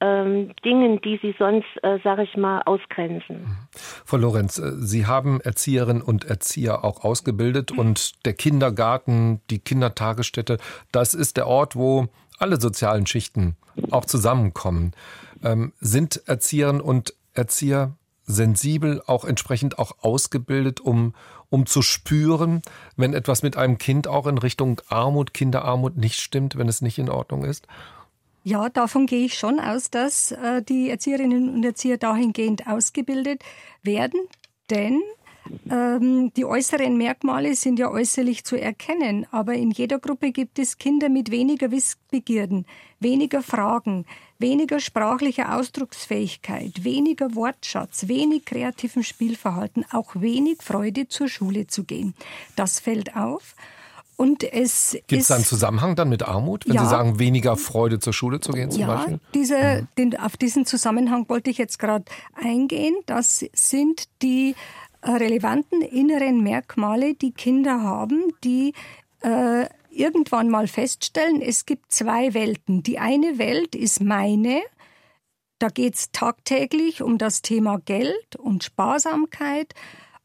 [0.00, 3.40] ähm, Dingen, die sie sonst, äh, sage ich mal, ausgrenzen.
[3.40, 3.56] Mhm.
[3.72, 10.58] Frau Lorenz, äh, Sie haben Erzieherinnen und Erzieher auch ausgebildet und der Kindergarten, die Kindertagesstätte,
[10.92, 12.06] das ist der Ort, wo
[12.38, 13.56] alle sozialen Schichten
[13.90, 14.92] auch zusammenkommen.
[15.42, 21.14] Ähm, sind Erzieherinnen und Erzieher sensibel, auch entsprechend auch ausgebildet, um,
[21.50, 22.62] um zu spüren,
[22.96, 26.98] wenn etwas mit einem Kind auch in Richtung Armut, Kinderarmut nicht stimmt, wenn es nicht
[26.98, 27.66] in Ordnung ist?
[28.44, 33.42] Ja, davon gehe ich schon aus, dass äh, die Erzieherinnen und Erzieher dahingehend ausgebildet
[33.82, 34.20] werden,
[34.70, 35.02] denn
[35.70, 40.78] ähm, die äußeren Merkmale sind ja äußerlich zu erkennen, aber in jeder Gruppe gibt es
[40.78, 42.66] Kinder mit weniger Wissbegierden,
[43.00, 44.04] weniger Fragen,
[44.38, 52.14] weniger sprachlicher Ausdrucksfähigkeit, weniger Wortschatz, wenig kreativem Spielverhalten, auch wenig Freude zur Schule zu gehen.
[52.56, 53.54] Das fällt auf.
[54.16, 58.00] Und es Gibt es einen Zusammenhang dann mit Armut, wenn ja, Sie sagen, weniger Freude
[58.00, 59.20] zur Schule zu gehen zum ja, Beispiel?
[59.32, 59.88] Diese, mhm.
[59.96, 62.96] den, auf diesen Zusammenhang wollte ich jetzt gerade eingehen.
[63.06, 64.56] Das sind die
[65.02, 68.74] äh, relevanten inneren Merkmale, die Kinder haben, die
[69.20, 69.66] äh,
[69.98, 72.82] irgendwann mal feststellen, es gibt zwei Welten.
[72.82, 74.62] Die eine Welt ist meine,
[75.58, 79.74] da geht es tagtäglich um das Thema Geld und Sparsamkeit.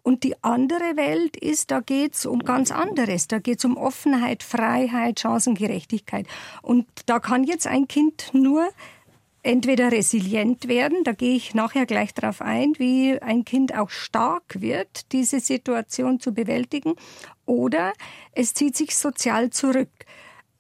[0.03, 3.27] Und die andere Welt ist, da geht es um ganz anderes.
[3.27, 6.27] Da geht es um Offenheit, Freiheit, Chancengerechtigkeit.
[6.61, 8.67] Und da kann jetzt ein Kind nur
[9.43, 14.61] entweder resilient werden, da gehe ich nachher gleich darauf ein, wie ein Kind auch stark
[14.61, 16.93] wird, diese Situation zu bewältigen,
[17.45, 17.93] oder
[18.33, 19.89] es zieht sich sozial zurück.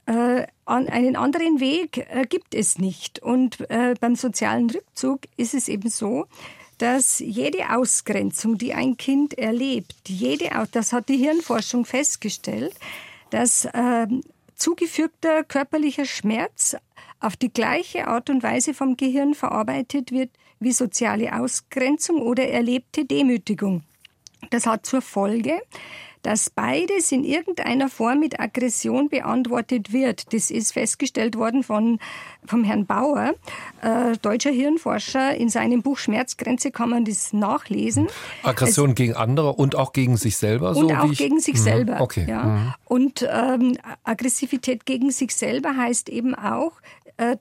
[0.05, 3.19] Äh, an einen anderen Weg äh, gibt es nicht.
[3.19, 6.25] Und äh, beim sozialen Rückzug ist es eben so,
[6.77, 12.73] dass jede Ausgrenzung, die ein Kind erlebt, jede, das hat die Hirnforschung festgestellt,
[13.29, 14.07] dass äh,
[14.55, 16.75] zugefügter körperlicher Schmerz
[17.19, 23.05] auf die gleiche Art und Weise vom Gehirn verarbeitet wird wie soziale Ausgrenzung oder erlebte
[23.05, 23.83] Demütigung.
[24.49, 25.61] Das hat zur Folge,
[26.23, 30.33] dass beides in irgendeiner Form mit Aggression beantwortet wird.
[30.33, 31.99] Das ist festgestellt worden von
[32.45, 33.33] vom Herrn Bauer,
[33.81, 35.35] äh, deutscher Hirnforscher.
[35.35, 38.07] In seinem Buch Schmerzgrenze kann man das nachlesen.
[38.41, 41.55] Aggression es, gegen andere und auch gegen sich selber, und so auch ich, gegen sich
[41.55, 42.01] mh, selber.
[42.01, 42.25] Okay.
[42.27, 42.43] Ja.
[42.43, 42.75] Mh.
[42.85, 46.73] Und ähm, Aggressivität gegen sich selber heißt eben auch,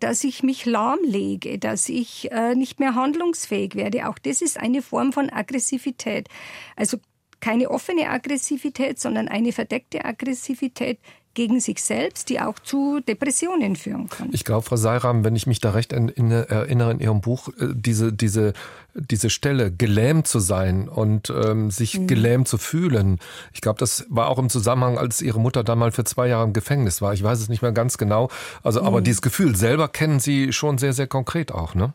[0.01, 4.09] dass ich mich lahmlege, dass ich äh, nicht mehr handlungsfähig werde.
[4.09, 6.29] Auch das ist eine Form von Aggressivität.
[6.77, 6.99] Also
[7.41, 10.99] keine offene Aggressivität, sondern eine verdeckte Aggressivität
[11.35, 14.29] gegen sich selbst, die auch zu Depressionen führen kann.
[14.33, 18.13] Ich glaube, Frau Seiram, wenn ich mich da recht erinnere in Ihrem Buch, äh, diese,
[18.13, 18.53] diese,
[18.95, 22.07] diese Stelle, gelähmt zu sein und ähm, sich mhm.
[22.07, 23.19] gelähmt zu fühlen.
[23.53, 26.45] Ich glaube, das war auch im Zusammenhang, als Ihre Mutter da mal für zwei Jahre
[26.45, 27.15] im Gefängnis war.
[27.15, 28.29] Ich weiß es nicht mehr ganz genau.
[28.63, 28.87] Also, mhm.
[28.87, 31.95] aber dieses Gefühl selber kennen Sie schon sehr, sehr konkret auch, ne?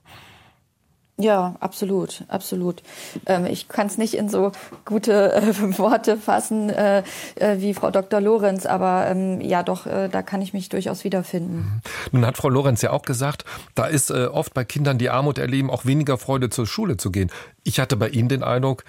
[1.19, 2.83] Ja, absolut, absolut.
[3.25, 4.51] Ähm, ich kann es nicht in so
[4.85, 7.01] gute äh, Worte fassen äh,
[7.35, 8.21] äh, wie Frau Dr.
[8.21, 11.57] Lorenz, aber ähm, ja, doch, äh, da kann ich mich durchaus wiederfinden.
[11.57, 11.81] Mhm.
[12.11, 15.39] Nun hat Frau Lorenz ja auch gesagt, da ist äh, oft bei Kindern, die Armut
[15.39, 17.31] erleben, auch weniger Freude zur Schule zu gehen.
[17.63, 18.83] Ich hatte bei Ihnen den Eindruck,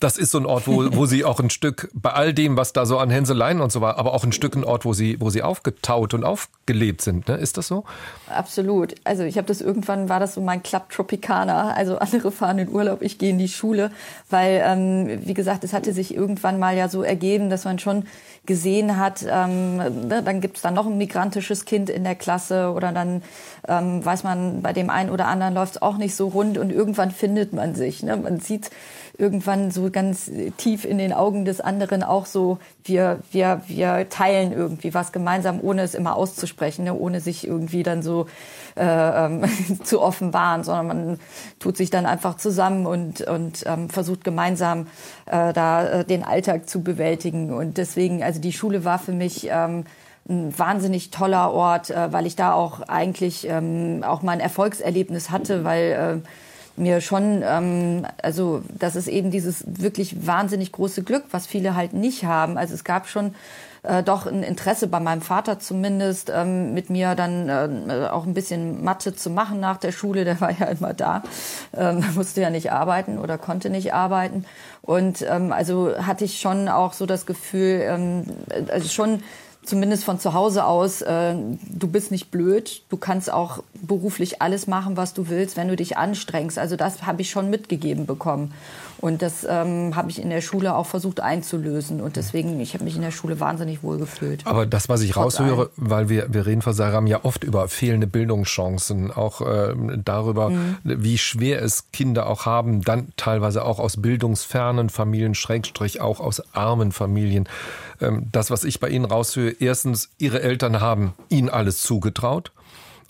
[0.00, 2.72] das ist so ein Ort, wo, wo sie auch ein Stück, bei all dem, was
[2.72, 5.20] da so an Hänseleien und so war, aber auch ein Stück ein Ort, wo sie,
[5.20, 7.28] wo sie aufgetaut und aufgelebt sind.
[7.28, 7.36] Ne?
[7.36, 7.84] Ist das so?
[8.28, 8.94] Absolut.
[9.04, 11.72] Also ich habe das irgendwann, war das so mein Club Tropicana.
[11.72, 13.90] Also andere fahren in Urlaub, ich gehe in die Schule.
[14.28, 18.04] Weil, ähm, wie gesagt, es hatte sich irgendwann mal ja so ergeben, dass man schon
[18.46, 22.72] gesehen hat, ähm, ne, dann gibt es dann noch ein migrantisches Kind in der Klasse
[22.72, 23.22] oder dann
[23.68, 26.70] ähm, weiß man, bei dem einen oder anderen läuft es auch nicht so rund und
[26.70, 28.02] irgendwann findet man sich.
[28.02, 28.16] Ne?
[28.16, 28.70] Man sieht
[29.20, 34.52] irgendwann so ganz tief in den Augen des anderen auch so, wir, wir, wir teilen
[34.52, 36.94] irgendwie was gemeinsam, ohne es immer auszusprechen, ne?
[36.94, 38.26] ohne sich irgendwie dann so
[38.76, 39.44] äh, ähm,
[39.84, 41.20] zu offenbaren, sondern man
[41.58, 44.86] tut sich dann einfach zusammen und, und ähm, versucht gemeinsam
[45.26, 47.52] äh, da äh, den Alltag zu bewältigen.
[47.52, 49.84] Und deswegen, also die Schule war für mich ähm,
[50.28, 55.30] ein wahnsinnig toller Ort, äh, weil ich da auch eigentlich ähm, auch mal ein Erfolgserlebnis
[55.30, 56.28] hatte, weil äh,
[56.80, 61.92] mir schon, ähm, also das ist eben dieses wirklich wahnsinnig große Glück, was viele halt
[61.92, 62.58] nicht haben.
[62.58, 63.34] Also es gab schon
[63.82, 68.34] äh, doch ein Interesse bei meinem Vater zumindest, ähm, mit mir dann äh, auch ein
[68.34, 70.24] bisschen Mathe zu machen nach der Schule.
[70.24, 71.22] Der war ja immer da,
[71.76, 74.44] ähm, musste ja nicht arbeiten oder konnte nicht arbeiten.
[74.82, 78.24] Und ähm, also hatte ich schon auch so das Gefühl, ähm,
[78.68, 79.22] also schon
[79.62, 84.66] zumindest von zu Hause aus, äh, du bist nicht blöd, du kannst auch beruflich alles
[84.66, 86.58] machen, was du willst, wenn du dich anstrengst.
[86.58, 88.52] Also das habe ich schon mitgegeben bekommen.
[89.00, 92.02] Und das ähm, habe ich in der Schule auch versucht einzulösen.
[92.02, 94.46] Und deswegen, ich habe mich in der Schule wahnsinnig wohl gefühlt.
[94.46, 98.06] Aber das, was ich raushöre, weil wir, wir reden, Frau Saram, ja oft über fehlende
[98.06, 100.76] Bildungschancen, auch äh, darüber, mhm.
[100.82, 106.42] wie schwer es Kinder auch haben, dann teilweise auch aus bildungsfernen Familien, Schrägstrich auch aus
[106.54, 107.48] armen Familien.
[108.00, 112.52] Ähm, das, was ich bei Ihnen raushöre, erstens, Ihre Eltern haben Ihnen alles zugetraut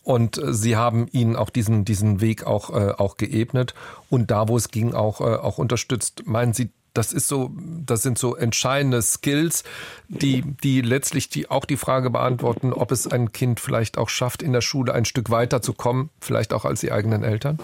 [0.02, 3.74] und äh, sie haben ihnen auch diesen, diesen Weg auch, äh, auch geebnet
[4.08, 6.26] und da, wo es ging, auch, äh, auch unterstützt.
[6.26, 7.52] Meinen Sie, das ist so,
[7.86, 9.62] das sind so entscheidende Skills,
[10.08, 14.42] die, die letztlich die, auch die Frage beantworten, ob es ein Kind vielleicht auch schafft,
[14.42, 17.58] in der Schule ein Stück weiter zu kommen, vielleicht auch als die eigenen Eltern?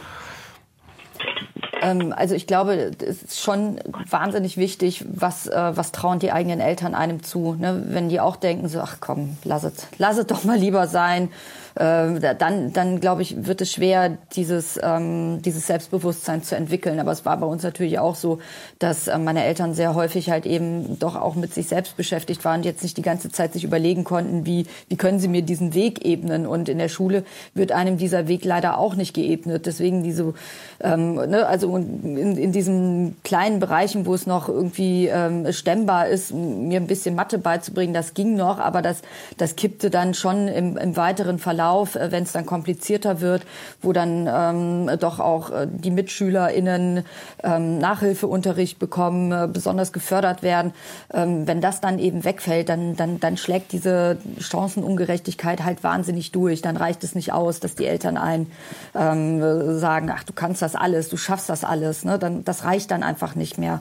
[1.87, 3.79] Ähm, also ich glaube, es ist schon
[4.11, 7.55] wahnsinnig wichtig, was, äh, was trauen die eigenen Eltern einem zu.
[7.55, 7.85] Ne?
[7.89, 11.31] Wenn die auch denken, so, ach komm, lass es, lass es doch mal lieber sein
[11.79, 16.99] dann, dann glaube ich, wird es schwer, dieses, ähm, dieses Selbstbewusstsein zu entwickeln.
[17.01, 18.39] Aber es war bei uns natürlich auch so,
[18.79, 22.61] dass äh, meine Eltern sehr häufig halt eben doch auch mit sich selbst beschäftigt waren
[22.61, 25.75] und jetzt nicht die ganze Zeit sich überlegen konnten, wie, wie können sie mir diesen
[25.75, 26.47] Weg ebnen.
[26.47, 29.67] Und in der Schule wird einem dieser Weg leider auch nicht geebnet.
[29.67, 30.33] Deswegen diese,
[30.81, 36.33] ähm, ne, also in, in diesen kleinen Bereichen, wo es noch irgendwie ähm, stemmbar ist,
[36.33, 39.03] mir ein bisschen Mathe beizubringen, das ging noch, aber das,
[39.37, 43.43] das kippte dann schon im, im weiteren Verlauf Verlauf, äh, wenn es dann komplizierter wird,
[43.83, 47.05] wo dann ähm, doch auch äh, die MitschülerInnen
[47.43, 50.73] ähm, Nachhilfeunterricht bekommen, äh, besonders gefördert werden.
[51.13, 56.63] Ähm, wenn das dann eben wegfällt, dann, dann, dann schlägt diese Chancenungerechtigkeit halt wahnsinnig durch.
[56.63, 58.47] Dann reicht es nicht aus, dass die Eltern ein
[58.95, 62.05] ähm, sagen, ach, du kannst das alles, du schaffst das alles.
[62.05, 62.19] Ne?
[62.19, 63.81] Dann, das reicht dann einfach nicht mehr.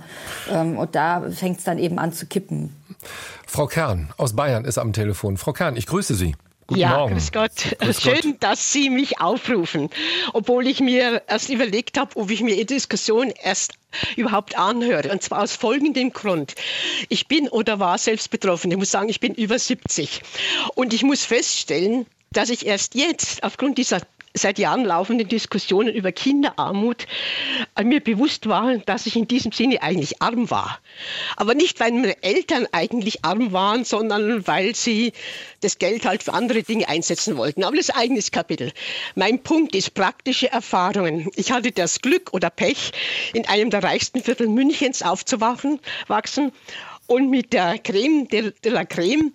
[0.51, 2.75] Ähm, und da fängt es dann eben an zu kippen.
[3.45, 5.37] Frau Kern aus Bayern ist am Telefon.
[5.37, 6.35] Frau Kern, ich grüße Sie.
[6.67, 7.13] Guten ja, Morgen.
[7.13, 7.51] grüß Gott.
[7.79, 8.35] Grüß Schön, Gott.
[8.39, 9.89] dass Sie mich aufrufen,
[10.33, 13.73] obwohl ich mir erst überlegt habe, ob ich mir die Diskussion erst
[14.15, 15.11] überhaupt anhöre.
[15.11, 16.55] Und zwar aus folgendem Grund.
[17.09, 18.71] Ich bin oder war selbst betroffen.
[18.71, 20.21] Ich muss sagen, ich bin über 70.
[20.73, 24.01] Und ich muss feststellen, dass ich erst jetzt aufgrund dieser
[24.35, 27.07] seit Jahren laufenden Diskussionen über Kinderarmut
[27.75, 30.79] äh, mir bewusst war, dass ich in diesem Sinne eigentlich arm war.
[31.37, 35.13] Aber nicht, weil meine Eltern eigentlich arm waren, sondern weil sie
[35.61, 37.63] das Geld halt für andere Dinge einsetzen wollten.
[37.63, 38.71] Aber das ist ein eigenes Kapitel.
[39.15, 41.29] Mein Punkt ist praktische Erfahrungen.
[41.35, 42.91] Ich hatte das Glück oder Pech,
[43.33, 46.51] in einem der reichsten Viertel Münchens aufzuwachsen wachsen,
[47.07, 49.31] und mit der Creme de la Creme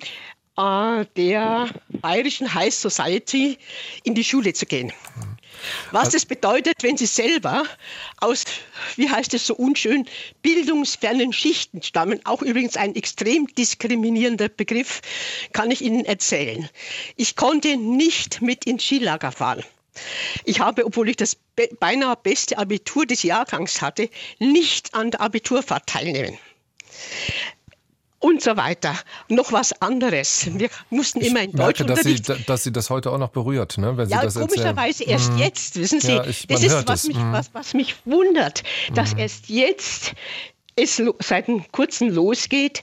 [0.60, 3.58] äh, der bayerischen High Society
[4.04, 4.92] in die Schule zu gehen.
[5.92, 7.64] Was das bedeutet, wenn Sie selber
[8.18, 8.44] aus,
[8.96, 10.06] wie heißt es so unschön,
[10.42, 15.02] bildungsfernen Schichten stammen, auch übrigens ein extrem diskriminierender Begriff,
[15.52, 16.68] kann ich Ihnen erzählen.
[17.16, 19.62] Ich konnte nicht mit ins Skilager fahren.
[20.44, 21.36] Ich habe, obwohl ich das
[21.78, 26.38] beinahe beste Abitur des Jahrgangs hatte, nicht an der Abiturfahrt teilnehmen
[28.20, 28.94] und so weiter.
[29.28, 30.48] Noch was anderes.
[30.52, 33.96] Wir mussten immer in Deutsch dass Sie, dass Sie das heute auch noch berührt, ne?
[33.96, 35.18] Wenn Sie ja, das komischerweise erzählen.
[35.18, 35.38] erst hm.
[35.38, 36.12] jetzt, wissen Sie.
[36.12, 37.32] Ja, ich, das ist, was mich, hm.
[37.32, 38.62] was, was mich wundert,
[38.94, 39.18] dass hm.
[39.18, 40.12] erst jetzt
[40.76, 42.82] es seit einem kurzen losgeht,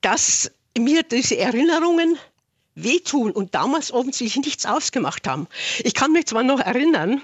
[0.00, 2.16] dass mir diese Erinnerungen
[2.76, 5.48] wehtun und damals offensichtlich nichts ausgemacht haben.
[5.82, 7.22] Ich kann mich zwar noch erinnern,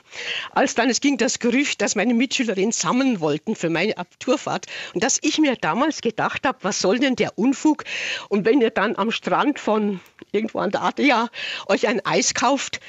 [0.50, 5.04] als dann es ging das Gerücht, dass meine Mitschülerinnen sammeln wollten für meine Abiturfahrt und
[5.04, 7.84] dass ich mir damals gedacht habe, was soll denn der Unfug?
[8.28, 10.00] Und wenn ihr dann am Strand von
[10.32, 11.28] irgendwo an der Adria
[11.66, 12.80] euch ein Eis kauft,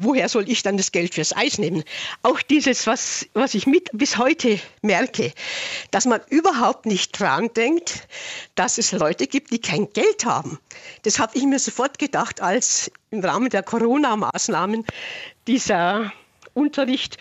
[0.00, 1.84] woher soll ich dann das Geld fürs Eis nehmen?
[2.22, 5.32] Auch dieses, was, was ich mit bis heute merke,
[5.90, 8.08] dass man überhaupt nicht dran denkt,
[8.54, 10.58] dass es Leute gibt, die kein Geld haben.
[11.02, 14.84] Das habe ich mir sofort gedacht, als im Rahmen der Corona-Maßnahmen
[15.46, 16.12] dieser
[16.54, 17.16] Unterricht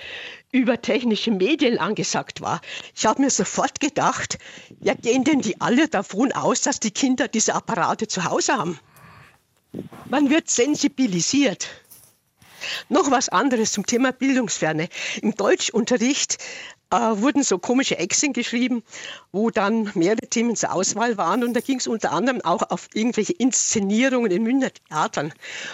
[0.51, 2.61] über technische Medien angesagt war.
[2.95, 4.39] Ich habe mir sofort gedacht,
[4.81, 8.79] ja, gehen denn die alle davon aus, dass die Kinder diese Apparate zu Hause haben?
[10.09, 11.69] Man wird sensibilisiert.
[12.89, 14.89] Noch was anderes zum Thema Bildungsferne.
[15.21, 16.37] Im Deutschunterricht
[16.91, 18.83] äh, wurden so komische Exen geschrieben,
[19.31, 21.43] wo dann mehrere Themen zur Auswahl waren.
[21.43, 25.33] Und da ging es unter anderem auch auf irgendwelche Inszenierungen in Münchner Theatern.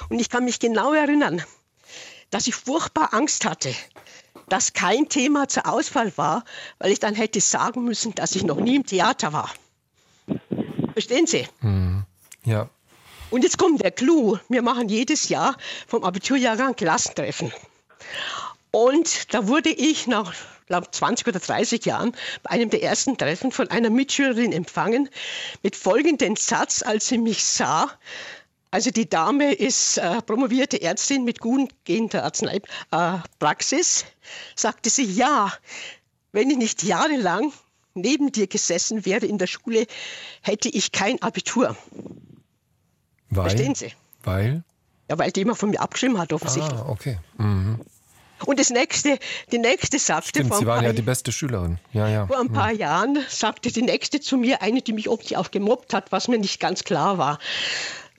[0.10, 1.42] Und ich kann mich genau erinnern,
[2.32, 3.74] dass ich furchtbar Angst hatte,
[4.50, 6.44] dass kein Thema zur Auswahl war,
[6.80, 9.52] weil ich dann hätte sagen müssen, dass ich noch nie im Theater war.
[10.94, 11.48] Verstehen Sie?
[11.62, 12.04] Mhm.
[12.44, 12.70] Ja.
[13.36, 14.40] Und jetzt kommt der Clou.
[14.48, 15.58] Wir machen jedes Jahr
[15.88, 17.52] vom Abiturjahrgang Klassentreffen.
[18.72, 20.34] Und da wurde ich nach
[20.68, 25.10] glaube 20 oder 30 Jahren bei einem der ersten Treffen von einer Mitschülerin empfangen
[25.64, 27.92] mit folgendem Satz, als sie mich sah.
[28.72, 34.04] Also die Dame ist äh, promovierte Ärztin mit gut gehender Arzneipraxis.
[34.04, 34.06] Äh,
[34.56, 35.52] sagte sie, ja,
[36.32, 37.52] wenn ich nicht jahrelang
[37.96, 39.88] neben dir gesessen wäre in der Schule,
[40.42, 41.76] hätte ich kein Abitur.
[43.36, 43.50] Weil?
[43.50, 43.92] Verstehen Sie?
[44.24, 44.64] Weil?
[45.10, 46.80] Ja, weil die immer von mir abgeschrieben hat, offensichtlich.
[46.80, 47.20] Ah, okay.
[47.38, 47.80] Mhm.
[48.44, 49.18] Und das nächste,
[49.52, 51.80] die nächste sagte Stimmt, Sie waren ja die beste Schülerin.
[51.94, 52.28] Ja, ja.
[52.28, 55.94] vor ein paar Jahren sagte die nächste zu mir, eine, die mich offensichtlich auch gemobbt
[55.94, 57.40] hat, was mir nicht ganz klar war.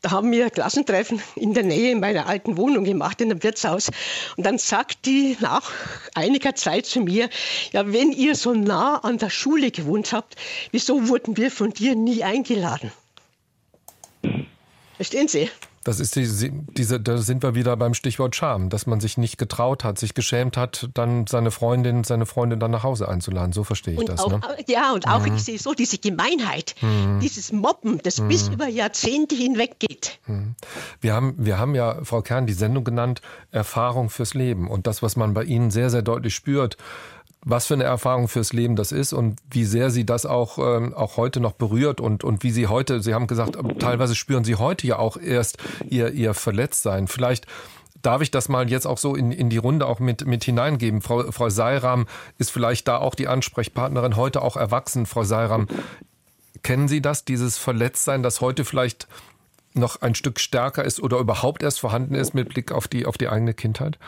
[0.03, 3.91] Da haben wir Klassentreffen in der Nähe in meiner alten Wohnung gemacht, in einem Wirtshaus.
[4.37, 5.71] Und dann sagt die nach
[6.15, 7.29] einiger Zeit zu mir,
[7.73, 10.37] ja, wenn ihr so nah an der Schule gewohnt habt,
[10.71, 12.93] wieso wurden wir von dir nie eingeladen?
[14.97, 15.51] Verstehen Sie?
[15.85, 16.27] Das ist die,
[16.77, 20.15] diese, da sind wir wieder beim Stichwort Scham, dass man sich nicht getraut hat, sich
[20.15, 23.53] geschämt hat, dann seine Freundin, seine Freundin dann nach Hause einzuladen.
[23.53, 24.19] So verstehe ich und das.
[24.21, 24.41] Auch, ne?
[24.67, 25.37] Ja, und auch Mhm.
[25.37, 27.21] ich sehe so diese Gemeinheit, Mhm.
[27.21, 30.19] dieses Mobben, das bis über Jahrzehnte hinweg geht.
[31.01, 33.21] Wir haben, wir haben ja, Frau Kern, die Sendung genannt
[33.53, 34.69] Erfahrung fürs Leben.
[34.69, 36.77] Und das, was man bei Ihnen sehr, sehr deutlich spürt,
[37.49, 40.93] was für eine Erfahrung fürs Leben das ist und wie sehr Sie das auch, ähm,
[40.95, 44.57] auch heute noch berührt und, und wie Sie heute, Sie haben gesagt, teilweise spüren Sie
[44.57, 47.07] heute ja auch erst Ihr, Ihr Verletztsein.
[47.07, 47.47] Vielleicht
[48.03, 51.03] darf ich das mal jetzt auch so in, in die Runde auch mit, mit hineingeben.
[51.03, 55.07] Frau, Frau Seiram ist vielleicht da auch die Ansprechpartnerin, heute auch erwachsen.
[55.07, 55.69] Frau Seiram,
[56.65, 59.07] kennen Sie das, dieses Verletztsein, das heute vielleicht
[59.73, 63.19] noch ein Stück stärker ist oder überhaupt erst vorhanden ist mit Blick auf die, auf
[63.19, 63.99] die eigene Kindheit?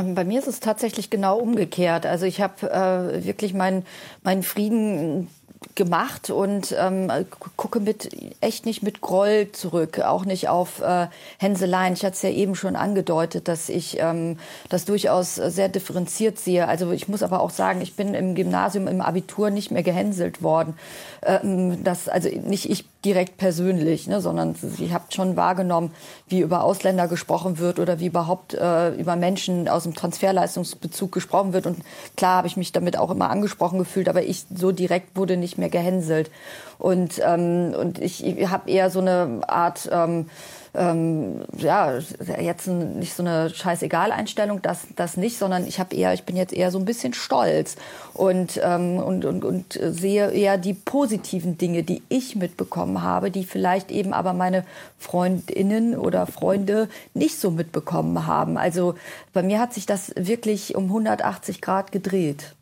[0.00, 2.06] Ähm, Bei mir ist es tatsächlich genau umgekehrt.
[2.06, 3.84] Also ich habe äh, wirklich meinen
[4.22, 5.28] mein Frieden
[5.74, 7.10] gemacht und ähm,
[7.56, 8.08] gucke mit
[8.40, 11.92] echt nicht mit Groll zurück, auch nicht auf äh, Hänseleien.
[11.92, 14.38] Ich hatte es ja eben schon angedeutet, dass ich ähm,
[14.70, 16.66] das durchaus sehr differenziert sehe.
[16.66, 20.42] Also ich muss aber auch sagen, ich bin im Gymnasium, im Abitur nicht mehr gehänselt
[20.42, 20.74] worden.
[21.22, 25.92] Ähm, das also nicht ich direkt persönlich, ne, sondern ich habe schon wahrgenommen,
[26.28, 31.52] wie über Ausländer gesprochen wird oder wie überhaupt äh, über Menschen aus dem Transferleistungsbezug gesprochen
[31.54, 31.66] wird.
[31.66, 31.78] Und
[32.16, 35.56] klar habe ich mich damit auch immer angesprochen gefühlt, aber ich so direkt wurde nicht
[35.56, 36.30] mehr gehänselt.
[36.78, 40.26] Und, ähm, und ich, ich habe eher so eine Art ähm,
[40.74, 41.98] ähm, ja,
[42.40, 46.52] jetzt nicht so eine scheißegal-Einstellung, das, das nicht, sondern ich habe eher, ich bin jetzt
[46.52, 47.76] eher so ein bisschen stolz
[48.14, 53.44] und, ähm, und, und, und sehe eher die positiven Dinge, die ich mitbekommen habe, die
[53.44, 54.64] vielleicht eben aber meine
[54.98, 58.56] Freundinnen oder Freunde nicht so mitbekommen haben.
[58.56, 58.94] Also
[59.32, 62.54] bei mir hat sich das wirklich um 180 Grad gedreht.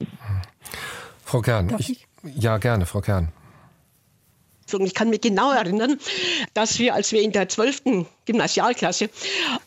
[1.25, 3.29] Frau Kern, ich, ja gerne, Frau Kern.
[4.73, 5.99] Ich kann mich genau erinnern,
[6.55, 8.07] dass wir, als wir in der 12.
[8.27, 9.09] Gymnasialklasse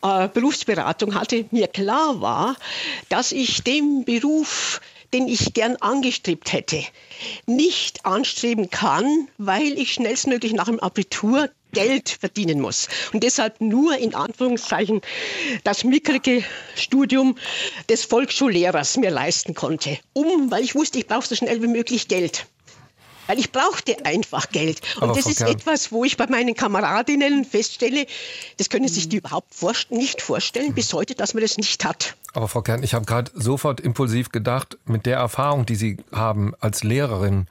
[0.02, 2.56] äh, Berufsberatung hatten, mir klar war,
[3.08, 4.80] dass ich den Beruf,
[5.12, 6.82] den ich gern angestrebt hätte,
[7.46, 13.96] nicht anstreben kann, weil ich schnellstmöglich nach dem Abitur Geld verdienen muss und deshalb nur
[13.96, 15.00] in Anführungszeichen
[15.64, 16.44] das mickrige
[16.76, 17.36] Studium
[17.88, 22.08] des Volksschullehrers mir leisten konnte, um, weil ich wusste, ich brauche so schnell wie möglich
[22.08, 22.46] Geld.
[23.26, 24.80] Weil ich brauchte einfach Geld.
[24.96, 28.06] Und Aber das ist Kern- etwas, wo ich bei meinen Kameradinnen feststelle,
[28.56, 32.16] das können sich die überhaupt vorst- nicht vorstellen bis heute, dass man das nicht hat.
[32.34, 36.54] Aber Frau Kern, ich habe gerade sofort impulsiv gedacht, mit der Erfahrung, die Sie haben
[36.60, 37.46] als Lehrerin,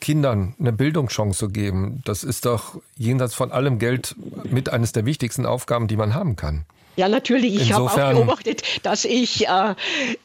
[0.00, 5.04] Kindern eine Bildungschance zu geben, das ist doch jenseits von allem Geld mit eines der
[5.06, 6.64] wichtigsten Aufgaben, die man haben kann.
[6.98, 7.54] Ja, natürlich.
[7.54, 9.74] Ich habe auch beobachtet, dass ich, äh,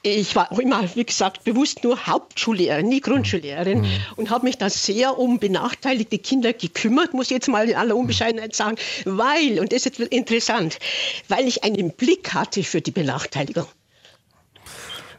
[0.01, 3.87] ich war auch immer, wie gesagt, bewusst nur Hauptschullehrerin, nie Grundschullehrerin Mhm.
[4.15, 7.95] und habe mich da sehr um benachteiligte Kinder gekümmert, muss ich jetzt mal in aller
[7.95, 10.79] Unbescheidenheit sagen, weil, und das ist jetzt interessant,
[11.27, 13.67] weil ich einen Blick hatte für die Benachteiligung.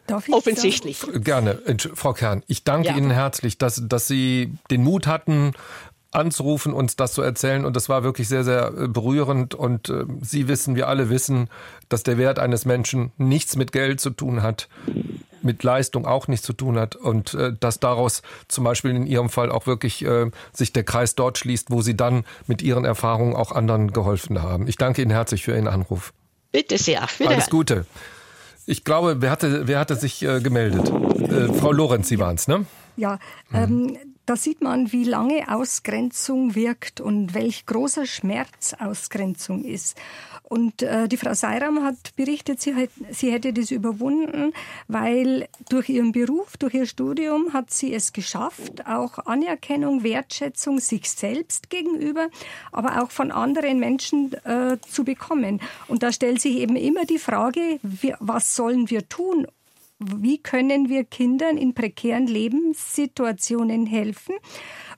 [0.06, 0.98] Darf ich Offensichtlich.
[1.22, 2.42] Gerne, Entsch- Frau Kern.
[2.46, 2.96] Ich danke Ja.
[2.96, 5.52] Ihnen herzlich, dass, dass Sie den Mut hatten,
[6.14, 7.64] anzurufen, uns das zu erzählen.
[7.64, 9.54] Und das war wirklich sehr, sehr äh, berührend.
[9.54, 11.48] Und äh, Sie wissen, wir alle wissen,
[11.88, 14.68] dass der Wert eines Menschen nichts mit Geld zu tun hat,
[15.42, 16.96] mit Leistung auch nichts zu tun hat.
[16.96, 21.14] Und äh, dass daraus zum Beispiel in Ihrem Fall auch wirklich äh, sich der Kreis
[21.14, 24.68] dort schließt, wo Sie dann mit Ihren Erfahrungen auch anderen geholfen haben.
[24.68, 26.12] Ich danke Ihnen herzlich für Ihren Anruf.
[26.52, 27.06] Bitte sehr.
[27.26, 27.86] Alles Gute.
[28.66, 30.88] Ich glaube, wer hatte, wer hatte sich äh, gemeldet?
[30.88, 32.64] Äh, Frau Lorenz, Sie waren es, ne?
[32.96, 33.18] Ja,
[33.52, 39.96] ähm, da sieht man, wie lange Ausgrenzung wirkt und welch großer Schmerz Ausgrenzung ist.
[40.42, 44.52] Und äh, die Frau Seiram hat berichtet, sie, hat, sie hätte das überwunden,
[44.88, 51.10] weil durch ihren Beruf, durch ihr Studium hat sie es geschafft, auch Anerkennung, Wertschätzung sich
[51.10, 52.28] selbst gegenüber,
[52.72, 55.60] aber auch von anderen Menschen äh, zu bekommen.
[55.88, 59.46] Und da stellt sich eben immer die Frage, wie, was sollen wir tun,
[60.16, 64.34] wie können wir Kindern in prekären Lebenssituationen helfen?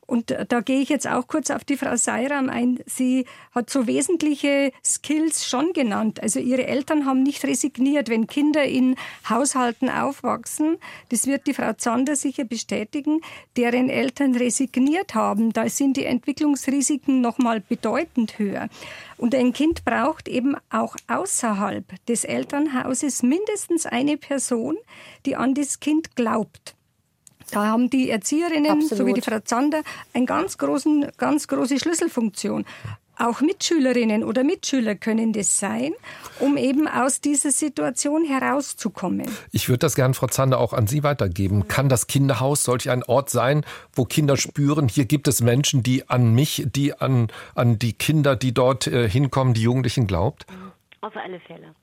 [0.07, 2.78] Und da gehe ich jetzt auch kurz auf die Frau Seiram ein.
[2.86, 6.22] Sie hat so wesentliche Skills schon genannt.
[6.22, 8.94] Also ihre Eltern haben nicht resigniert, wenn Kinder in
[9.28, 10.78] Haushalten aufwachsen.
[11.09, 13.20] Das wird die Frau Zander sicher bestätigen,
[13.57, 15.52] deren Eltern resigniert haben.
[15.52, 18.68] Da sind die Entwicklungsrisiken noch mal bedeutend höher.
[19.16, 24.76] Und ein Kind braucht eben auch außerhalb des Elternhauses mindestens eine Person,
[25.24, 26.76] die an das Kind glaubt.
[27.51, 28.99] Da haben die Erzieherinnen, Absolut.
[28.99, 29.82] so wie die Frau Zander,
[30.12, 32.64] eine ganz, großen, ganz große Schlüsselfunktion.
[33.18, 35.92] Auch Mitschülerinnen oder Mitschüler können das sein,
[36.38, 39.26] um eben aus dieser Situation herauszukommen.
[39.53, 41.66] Ich würde das gerne, Frau Zander, auch an Sie weitergeben.
[41.66, 46.11] Kann das Kinderhaus solch ein Ort sein, wo Kinder spüren, hier gibt es Menschen, die
[46.11, 50.44] an mich, die an, an die Kinder, die dort äh, hinkommen, die Jugendlichen glaubt?
[51.01, 51.74] Auf alle Fälle.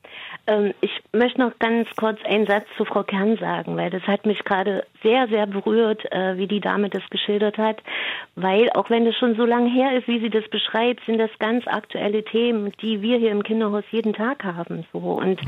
[0.45, 4.25] Ähm, ich möchte noch ganz kurz einen Satz zu Frau Kern sagen, weil das hat
[4.25, 7.81] mich gerade sehr, sehr berührt, äh, wie die Dame das geschildert hat.
[8.35, 11.29] Weil auch wenn das schon so lange her ist, wie sie das beschreibt, sind das
[11.39, 14.85] ganz aktuelle Themen, die wir hier im Kinderhaus jeden Tag haben.
[14.91, 15.39] So und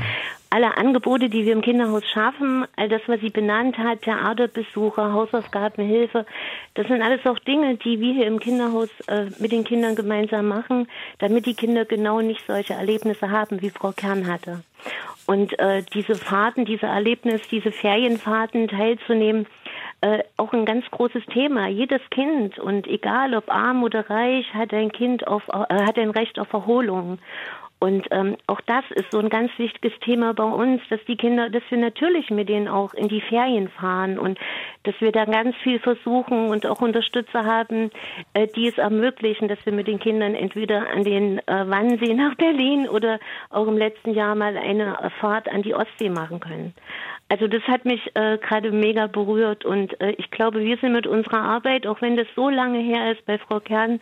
[0.48, 6.24] alle Angebote, die wir im Kinderhaus schaffen, all das, was sie benannt hat, Theaterbesuche, Hausaufgabenhilfe,
[6.74, 10.48] das sind alles auch Dinge, die wir hier im Kinderhaus äh, mit den Kindern gemeinsam
[10.48, 10.88] machen,
[11.18, 14.62] damit die Kinder genau nicht solche Erlebnisse haben, wie Frau Kern hatte.
[15.26, 19.46] Und äh, diese Fahrten, diese Erlebnis, diese Ferienfahrten teilzunehmen,
[20.00, 21.68] äh, auch ein ganz großes Thema.
[21.68, 26.10] Jedes Kind und egal ob arm oder reich, hat ein Kind auf, äh, hat ein
[26.10, 27.18] Recht auf Erholung.
[27.78, 31.50] Und ähm, auch das ist so ein ganz wichtiges Thema bei uns, dass die Kinder,
[31.50, 34.38] dass wir natürlich mit denen auch in die Ferien fahren und
[34.84, 37.90] dass wir da ganz viel versuchen und auch Unterstützer haben,
[38.32, 42.34] äh, die es ermöglichen, dass wir mit den Kindern entweder an den äh, Wannsee nach
[42.36, 43.20] Berlin oder
[43.50, 46.74] auch im letzten Jahr mal eine Fahrt an die Ostsee machen können.
[47.28, 51.08] Also das hat mich äh, gerade mega berührt und äh, ich glaube, wir sind mit
[51.08, 54.00] unserer Arbeit, auch wenn das so lange her ist bei Frau Kern,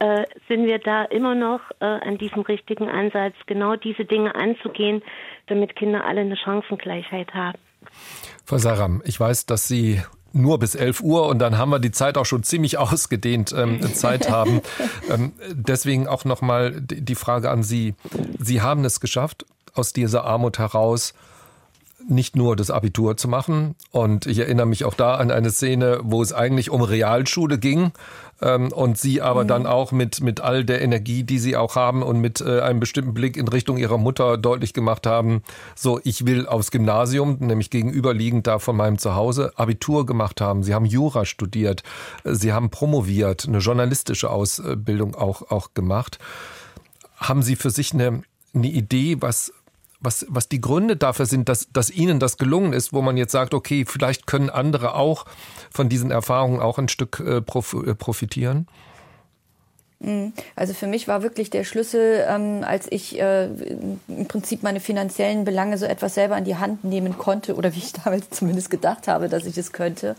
[0.00, 5.02] äh, sind wir da immer noch äh, an diesem richtigen Ansatz, genau diese Dinge anzugehen,
[5.46, 7.58] damit Kinder alle eine Chancengleichheit haben.
[8.44, 10.02] Frau Saram, ich weiß, dass Sie
[10.32, 13.80] nur bis 11 Uhr und dann haben wir die Zeit auch schon ziemlich ausgedehnt ähm,
[13.94, 14.62] Zeit haben.
[15.10, 17.94] ähm, deswegen auch nochmal die Frage an Sie.
[18.38, 21.14] Sie haben es geschafft, aus dieser Armut heraus
[22.08, 23.74] nicht nur das Abitur zu machen.
[23.90, 27.92] Und ich erinnere mich auch da an eine Szene, wo es eigentlich um Realschule ging.
[28.42, 29.48] Ähm, und sie aber mhm.
[29.48, 32.80] dann auch mit, mit all der Energie, die sie auch haben und mit äh, einem
[32.80, 35.42] bestimmten Blick in Richtung ihrer Mutter deutlich gemacht haben,
[35.76, 40.62] so, ich will aufs Gymnasium, nämlich gegenüberliegend da von meinem Zuhause, Abitur gemacht haben.
[40.62, 41.84] Sie haben Jura studiert.
[42.24, 46.18] Sie haben promoviert, eine journalistische Ausbildung auch, auch gemacht.
[47.16, 49.52] Haben Sie für sich eine, eine Idee, was,
[50.04, 53.32] was, was die Gründe dafür sind, dass, dass Ihnen das gelungen ist, wo man jetzt
[53.32, 55.24] sagt, okay, vielleicht können andere auch
[55.70, 58.66] von diesen Erfahrungen auch ein Stück äh, äh profitieren?
[60.04, 60.32] Mhm.
[60.54, 65.44] Also für mich war wirklich der Schlüssel, ähm, als ich äh, im Prinzip meine finanziellen
[65.44, 69.08] Belange so etwas selber in die Hand nehmen konnte oder wie ich damals zumindest gedacht
[69.08, 70.14] habe, dass ich es könnte.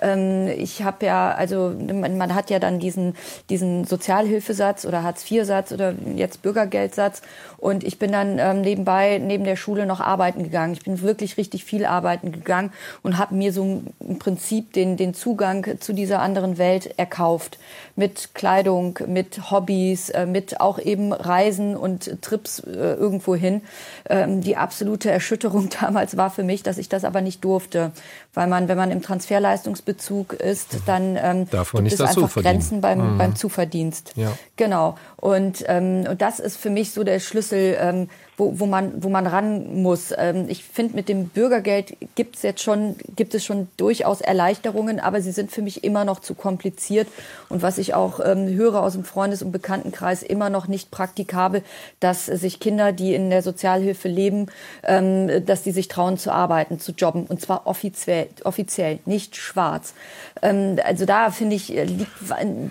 [0.00, 3.14] Ähm, ich habe ja, also man, man, hat ja dann diesen,
[3.50, 7.22] diesen Sozialhilfesatz oder Hartz-IV-Satz oder jetzt Bürgergeldsatz
[7.66, 10.72] und ich bin dann ähm, nebenbei, neben der Schule noch arbeiten gegangen.
[10.74, 15.14] Ich bin wirklich richtig viel arbeiten gegangen und habe mir so im Prinzip den, den
[15.14, 17.58] Zugang zu dieser anderen Welt erkauft.
[17.96, 23.62] Mit Kleidung, mit Hobbys, äh, mit auch eben Reisen und Trips äh, irgendwo hin.
[24.08, 27.90] Ähm, die absolute Erschütterung damals war für mich, dass ich das aber nicht durfte,
[28.36, 32.42] weil man, wenn man im Transferleistungsbezug ist, dann ähm, Darf man gibt es einfach.
[32.42, 33.18] Grenzen beim, mhm.
[33.18, 34.12] beim Zuverdienst.
[34.14, 34.30] Ja.
[34.56, 34.96] Genau.
[35.16, 39.08] Und, ähm, und das ist für mich so der Schlüssel, ähm, wo, wo, man, wo
[39.08, 40.12] man ran muss.
[40.16, 45.00] Ähm, ich finde, mit dem Bürgergeld gibt es jetzt schon, gibt es schon durchaus Erleichterungen,
[45.00, 47.08] aber sie sind für mich immer noch zu kompliziert.
[47.48, 51.62] Und was ich auch ähm, höre aus dem Freundes- und Bekanntenkreis, immer noch nicht praktikabel,
[52.00, 54.46] dass sich Kinder, die in der Sozialhilfe leben,
[54.82, 57.24] ähm, dass die sich trauen zu arbeiten, zu jobben.
[57.26, 59.94] Und zwar offiziell, offiziell nicht schwarz.
[60.42, 62.10] Ähm, also da finde ich, liegt,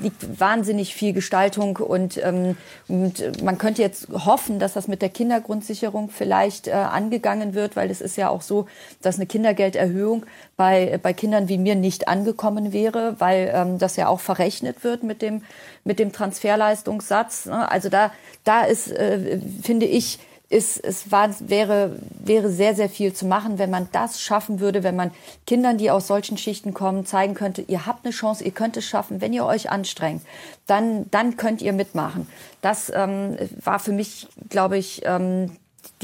[0.02, 2.58] liegt wahnsinnig viel Gestaltung und, ähm,
[2.88, 7.76] und man könnte jetzt hoffen, dass das mit der Kindergrund Kindergrundsicherung vielleicht äh, angegangen wird,
[7.76, 8.68] weil es ist ja auch so,
[9.02, 10.26] dass eine Kindergelderhöhung
[10.58, 15.04] bei, bei Kindern wie mir nicht angekommen wäre, weil ähm, das ja auch verrechnet wird
[15.04, 15.44] mit dem,
[15.84, 17.46] mit dem Transferleistungssatz.
[17.46, 17.70] Ne?
[17.70, 18.12] Also da,
[18.44, 23.58] da ist, äh, finde ich, ist, es war, wäre, wäre sehr, sehr viel zu machen,
[23.58, 25.12] wenn man das schaffen würde, wenn man
[25.48, 28.86] Kindern, die aus solchen Schichten kommen, zeigen könnte, ihr habt eine Chance, ihr könnt es
[28.86, 30.22] schaffen, wenn ihr euch anstrengt,
[30.68, 32.28] dann, dann könnt ihr mitmachen.
[32.62, 35.52] Das ähm, war für mich, glaube ich, ähm,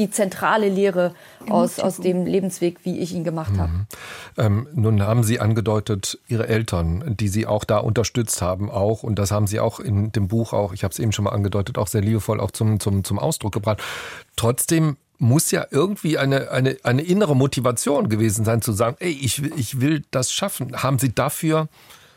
[0.01, 1.13] die zentrale Lehre
[1.47, 3.71] aus, aus dem Lebensweg, wie ich ihn gemacht habe.
[3.71, 3.85] Mhm.
[4.37, 9.19] Ähm, nun haben Sie angedeutet, Ihre Eltern, die Sie auch da unterstützt haben, auch, und
[9.19, 11.77] das haben Sie auch in dem Buch auch, ich habe es eben schon mal angedeutet,
[11.77, 13.81] auch sehr liebevoll auch zum, zum, zum Ausdruck gebracht.
[14.35, 19.43] Trotzdem muss ja irgendwie eine, eine, eine innere Motivation gewesen sein, zu sagen, ey, ich,
[19.55, 20.81] ich will das schaffen.
[20.81, 21.67] Haben Sie dafür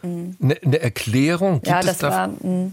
[0.03, 0.37] mhm.
[0.43, 1.57] eine, eine Erklärung?
[1.57, 2.73] Gibt ja, das war, mh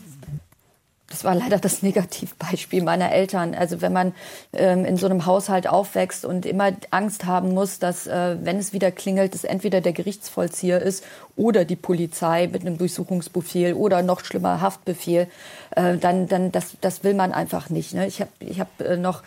[1.12, 3.54] das war leider das Negativbeispiel meiner Eltern.
[3.54, 4.14] Also wenn man
[4.54, 8.72] ähm, in so einem Haushalt aufwächst und immer Angst haben muss, dass äh, wenn es
[8.72, 11.04] wieder klingelt, es entweder der Gerichtsvollzieher ist
[11.36, 15.28] oder die Polizei mit einem Durchsuchungsbefehl oder noch schlimmer Haftbefehl,
[15.76, 17.94] äh, dann, dann das, das will man einfach nicht.
[17.94, 18.08] Ne?
[18.08, 19.22] Ich habe ich hab, äh, noch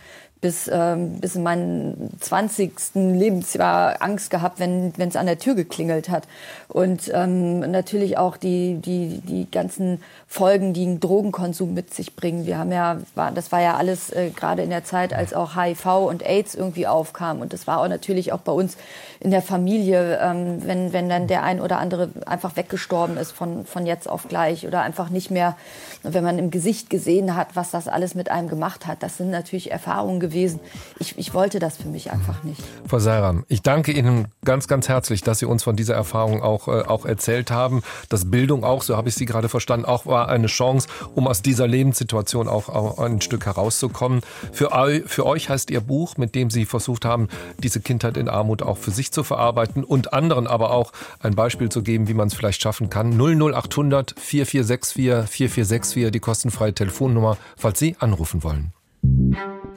[0.45, 2.95] bis, ähm, bis in meinen 20.
[2.97, 6.25] Lebensjahr Angst gehabt, wenn es an der Tür geklingelt hat.
[6.69, 12.45] Und ähm, natürlich auch die, die, die ganzen Folgen, die ein Drogenkonsum mit sich bringen.
[12.45, 15.57] Wir haben ja, war, das war ja alles äh, gerade in der Zeit, als auch
[15.57, 17.41] HIV und AIDS irgendwie aufkam.
[17.41, 18.77] Und das war auch natürlich auch bei uns
[19.21, 23.65] in der Familie, ähm, wenn, wenn dann der ein oder andere einfach weggestorben ist von,
[23.65, 25.57] von jetzt auf gleich oder einfach nicht mehr,
[26.03, 29.03] wenn man im Gesicht gesehen hat, was das alles mit einem gemacht hat.
[29.03, 30.34] Das sind natürlich Erfahrungen gewesen.
[30.99, 32.61] Ich, ich wollte das für mich einfach nicht.
[32.87, 36.69] Frau Seiram, ich danke Ihnen ganz, ganz herzlich, dass Sie uns von dieser Erfahrung auch,
[36.69, 37.83] äh, auch erzählt haben.
[38.09, 41.43] Dass Bildung auch, so habe ich Sie gerade verstanden, auch war eine Chance, um aus
[41.43, 44.21] dieser Lebenssituation auch, auch ein Stück herauszukommen.
[44.53, 44.71] Für,
[45.07, 47.29] für euch heißt Ihr Buch, mit dem Sie versucht haben,
[47.63, 51.69] diese Kindheit in Armut auch für sich zu verarbeiten und anderen aber auch ein Beispiel
[51.69, 53.13] zu geben, wie man es vielleicht schaffen kann.
[53.19, 54.95] 00800 4464
[55.29, 58.73] 4464, die kostenfreie Telefonnummer, falls Sie anrufen wollen.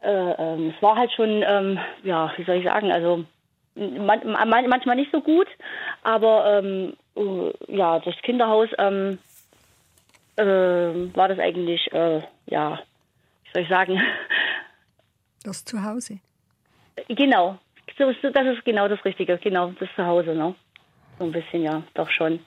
[0.03, 3.25] äh, äh, es war halt schon, ähm, ja, wie soll ich sagen, also
[3.75, 5.49] man, man, manchmal nicht so gut,
[6.03, 9.19] aber ähm, äh, ja, das Kinderhaus ähm,
[10.37, 12.79] äh, war das eigentlich, äh, ja,
[13.45, 14.01] wie soll ich sagen,
[15.43, 16.21] Das Zuhause.
[17.09, 17.59] Genau,
[17.99, 20.55] so, das ist genau das Richtige, genau das Zuhause, ne?
[21.19, 22.41] So ein bisschen, ja, doch schon.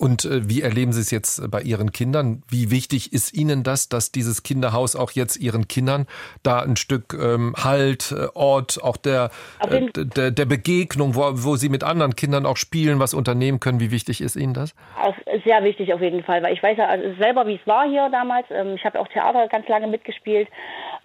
[0.00, 2.42] Und äh, wie erleben Sie es jetzt bei Ihren Kindern?
[2.48, 6.06] Wie wichtig ist Ihnen das, dass dieses Kinderhaus auch jetzt Ihren Kindern
[6.42, 9.30] da ein Stück ähm, Halt, äh, Ort, auch der,
[9.60, 13.78] äh, der, der, Begegnung, wo, wo Sie mit anderen Kindern auch spielen, was unternehmen können?
[13.78, 14.74] Wie wichtig ist Ihnen das?
[15.00, 15.14] Auch
[15.44, 18.08] sehr wichtig auf jeden Fall, weil ich weiß ja also selber, wie es war hier
[18.10, 18.46] damals.
[18.50, 20.48] Ähm, ich habe auch Theater ganz lange mitgespielt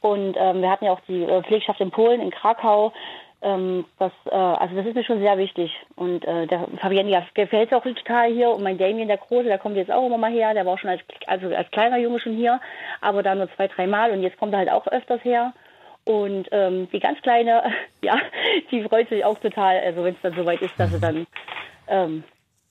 [0.01, 2.93] und ähm, wir hatten ja auch die äh, Pflegschaft in Polen, in Krakau.
[3.41, 5.71] Ähm, das, äh, also das ist mir schon sehr wichtig.
[5.95, 8.49] Und äh, der Fabienne ja, gefällt es auch total hier.
[8.49, 10.53] Und mein Damien, der Große, der kommt jetzt auch immer mal her.
[10.53, 12.59] Der war schon als, also als kleiner Junge schon hier,
[13.01, 14.11] aber da nur zwei, drei Mal.
[14.11, 15.53] Und jetzt kommt er halt auch öfters her.
[16.05, 17.63] Und ähm, die ganz Kleine,
[18.01, 18.17] ja,
[18.71, 21.27] die freut sich auch total, also wenn es dann soweit ist, dass sie dann
[21.87, 22.23] ähm,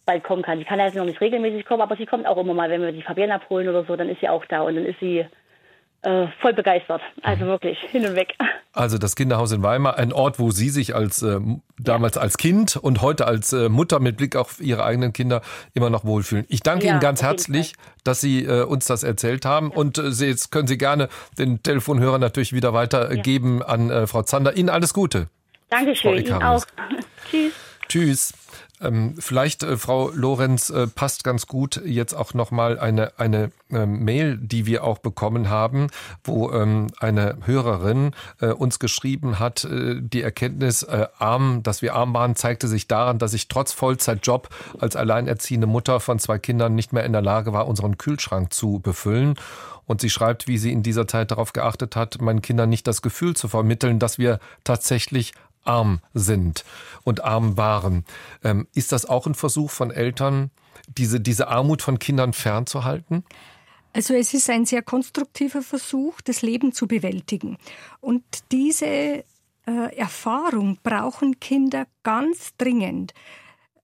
[0.05, 0.59] bald kommen kann.
[0.59, 2.93] Die kann jetzt noch nicht regelmäßig kommen, aber sie kommt auch immer mal, wenn wir
[2.93, 5.27] die Fabienne abholen oder so, dann ist sie auch da und dann ist sie
[6.03, 7.03] äh, voll begeistert.
[7.23, 7.49] Also mhm.
[7.49, 8.35] wirklich hin und weg.
[8.73, 11.41] Also das Kinderhaus in Weimar, ein Ort, wo Sie sich als äh,
[11.79, 15.43] damals als Kind und heute als äh, Mutter mit Blick auf Ihre eigenen Kinder
[15.75, 16.45] immer noch wohlfühlen.
[16.49, 17.75] Ich danke ja, Ihnen ganz herzlich,
[18.05, 19.71] dass Sie äh, uns das erzählt haben.
[19.71, 19.77] Ja.
[19.77, 23.67] Und äh, Sie, jetzt können Sie gerne den Telefonhörer natürlich wieder weitergeben ja.
[23.67, 24.57] an äh, Frau Zander.
[24.57, 25.29] Ihnen alles Gute.
[25.71, 26.19] Dankeschön.
[26.19, 26.65] Ihnen auch.
[27.31, 27.53] Tschüss.
[27.89, 28.38] Tschüss.
[28.81, 33.87] Ähm, vielleicht, äh, Frau Lorenz, äh, passt ganz gut jetzt auch nochmal eine, eine äh,
[33.87, 35.89] Mail, die wir auch bekommen haben,
[36.25, 41.95] wo ähm, eine Hörerin äh, uns geschrieben hat, äh, die Erkenntnis, äh, arm, dass wir
[41.95, 44.49] arm waren, zeigte sich daran, dass ich trotz Vollzeitjob
[44.79, 48.81] als alleinerziehende Mutter von zwei Kindern nicht mehr in der Lage war, unseren Kühlschrank zu
[48.81, 49.35] befüllen.
[49.89, 53.01] Und sie schreibt, wie sie in dieser Zeit darauf geachtet hat, meinen Kindern nicht das
[53.01, 55.33] Gefühl zu vermitteln, dass wir tatsächlich
[55.65, 56.65] arm sind
[57.05, 58.05] und arm waren.
[58.43, 60.51] Ähm, ist das auch ein Versuch von Eltern,
[60.87, 63.25] diese, diese Armut von Kindern fernzuhalten?
[63.93, 67.57] Also es ist ein sehr konstruktiver Versuch, das Leben zu bewältigen.
[68.01, 69.25] Und diese äh,
[69.67, 73.13] Erfahrung brauchen Kinder ganz dringend.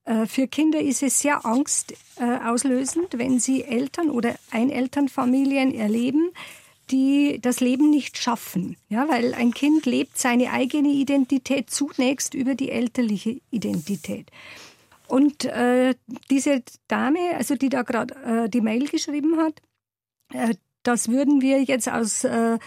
[0.05, 6.31] Äh, für Kinder ist es sehr angstauslösend, wenn sie Eltern oder Einelternfamilien erleben,
[6.91, 8.77] die das Leben nicht schaffen.
[8.89, 14.31] Ja, weil ein Kind lebt seine eigene Identität zunächst über die elterliche Identität.
[15.07, 15.95] Und äh,
[16.31, 18.15] diese Dame, also die da gerade
[18.45, 19.61] äh, die Mail geschrieben hat,
[20.33, 22.59] äh, das würden wir jetzt aus äh,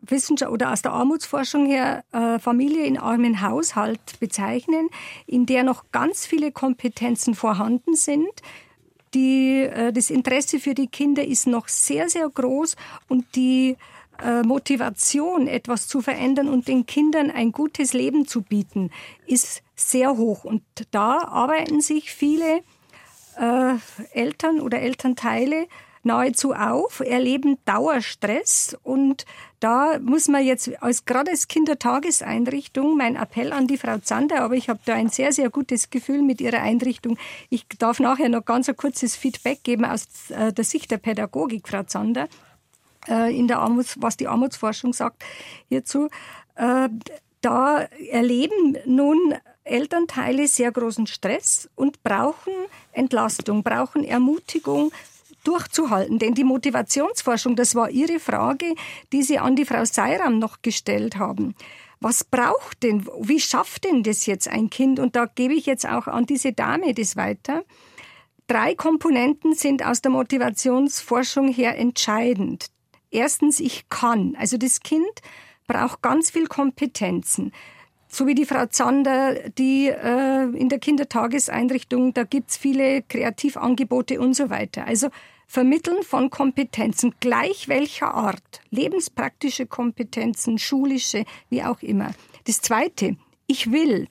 [0.00, 4.88] Wissenschaft oder aus der Armutsforschung her äh, Familie in armen Haushalt bezeichnen,
[5.26, 8.42] in der noch ganz viele Kompetenzen vorhanden sind,
[9.14, 12.76] die, äh, das Interesse für die Kinder ist noch sehr, sehr groß
[13.08, 13.76] und die
[14.22, 18.90] äh, Motivation, etwas zu verändern und den Kindern ein gutes Leben zu bieten,
[19.26, 20.44] ist sehr hoch.
[20.44, 22.62] Und da arbeiten sich viele
[23.38, 23.74] äh,
[24.12, 25.66] Eltern oder Elternteile
[26.06, 29.26] nahezu auf, erleben Dauerstress und
[29.60, 34.54] da muss man jetzt als gerade als Kindertageseinrichtung mein Appell an die Frau Zander, aber
[34.54, 37.18] ich habe da ein sehr sehr gutes Gefühl mit ihrer Einrichtung.
[37.50, 41.68] Ich darf nachher noch ganz ein kurzes Feedback geben aus äh, der Sicht der Pädagogik,
[41.68, 42.28] Frau Zander,
[43.08, 45.24] äh, in der Armuts, was die Armutsforschung sagt
[45.68, 46.08] hierzu.
[46.54, 46.88] Äh,
[47.40, 47.80] da
[48.10, 49.34] erleben nun
[49.64, 52.52] Elternteile sehr großen Stress und brauchen
[52.92, 54.92] Entlastung, brauchen Ermutigung,
[55.46, 56.18] durchzuhalten.
[56.18, 58.74] Denn die Motivationsforschung, das war Ihre Frage,
[59.12, 61.54] die Sie an die Frau Seiram noch gestellt haben.
[62.00, 64.98] Was braucht denn, wie schafft denn das jetzt ein Kind?
[64.98, 67.64] Und da gebe ich jetzt auch an diese Dame das weiter.
[68.46, 72.66] Drei Komponenten sind aus der Motivationsforschung her entscheidend.
[73.10, 74.36] Erstens, ich kann.
[74.38, 75.20] Also das Kind
[75.66, 77.52] braucht ganz viel Kompetenzen
[78.08, 84.34] so wie die Frau Zander, die äh, in der Kindertageseinrichtung, da gibt's viele Kreativangebote und
[84.34, 84.86] so weiter.
[84.86, 85.08] Also
[85.46, 92.12] Vermitteln von Kompetenzen, gleich welcher Art, lebenspraktische Kompetenzen, schulische, wie auch immer.
[92.44, 93.16] Das Zweite,
[93.46, 94.08] ich will.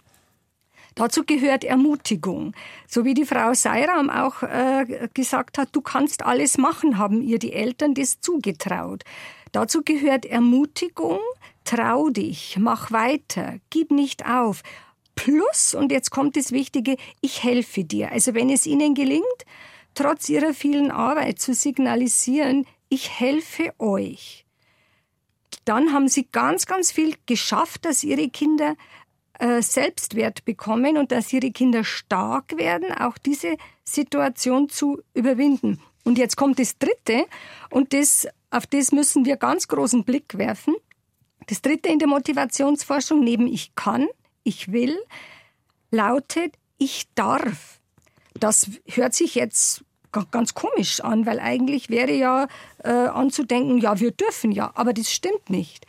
[0.96, 2.54] Dazu gehört Ermutigung.
[2.88, 7.38] So wie die Frau Seiram auch äh, gesagt hat, du kannst alles machen, haben ihr
[7.38, 9.04] die Eltern das zugetraut.
[9.52, 11.20] Dazu gehört Ermutigung,
[11.66, 14.64] trau dich, mach weiter, gib nicht auf.
[15.16, 18.12] Plus, und jetzt kommt das Wichtige, ich helfe dir.
[18.12, 19.24] Also wenn es ihnen gelingt,
[19.96, 24.46] trotz ihrer vielen Arbeit zu signalisieren, ich helfe euch.
[25.66, 28.76] Dann haben sie ganz, ganz viel geschafft, dass ihre Kinder
[29.40, 35.82] äh, Selbstwert bekommen und dass ihre Kinder stark werden, auch diese Situation zu überwinden.
[36.04, 37.26] Und jetzt kommt das Dritte,
[37.72, 40.76] und das, auf das müssen wir ganz großen Blick werfen.
[41.48, 44.08] Das Dritte in der Motivationsforschung neben ich kann,
[44.44, 44.98] ich will,
[45.92, 47.75] lautet ich darf.
[48.40, 49.84] Das hört sich jetzt
[50.32, 52.48] ganz komisch an, weil eigentlich wäre ja
[52.84, 55.86] äh, anzudenken, ja, wir dürfen ja, aber das stimmt nicht.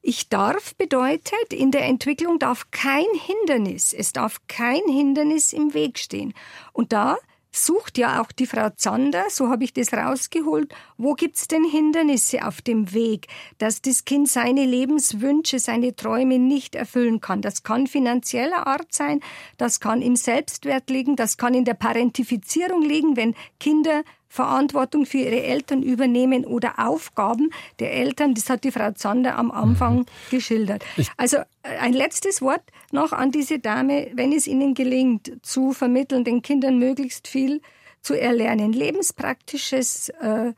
[0.00, 5.98] Ich darf bedeutet, in der Entwicklung darf kein Hindernis, es darf kein Hindernis im Weg
[5.98, 6.34] stehen.
[6.72, 7.16] Und da
[7.56, 12.46] sucht ja auch die Frau Zander, so habe ich das rausgeholt, wo gibt's denn Hindernisse
[12.46, 13.28] auf dem Weg,
[13.58, 17.42] dass das Kind seine Lebenswünsche, seine Träume nicht erfüllen kann.
[17.42, 19.20] Das kann finanzieller Art sein,
[19.56, 24.02] das kann im Selbstwert liegen, das kann in der Parentifizierung liegen, wenn Kinder
[24.34, 28.34] Verantwortung für ihre Eltern übernehmen oder Aufgaben der Eltern.
[28.34, 30.06] Das hat die Frau Zander am Anfang mhm.
[30.32, 30.84] geschildert.
[31.16, 36.24] Also äh, ein letztes Wort noch an diese Dame, wenn es ihnen gelingt, zu vermitteln,
[36.24, 37.60] den Kindern möglichst viel
[38.02, 40.52] zu erlernen, lebenspraktisches äh,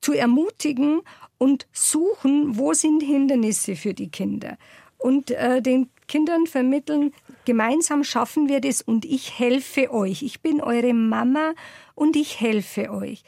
[0.00, 1.00] zu ermutigen
[1.38, 4.58] und suchen, wo sind Hindernisse für die Kinder
[4.98, 7.12] und äh, den Kindern vermitteln,
[7.44, 10.22] gemeinsam schaffen wir das und ich helfe euch.
[10.22, 11.52] Ich bin eure Mama
[11.96, 13.24] und ich helfe euch.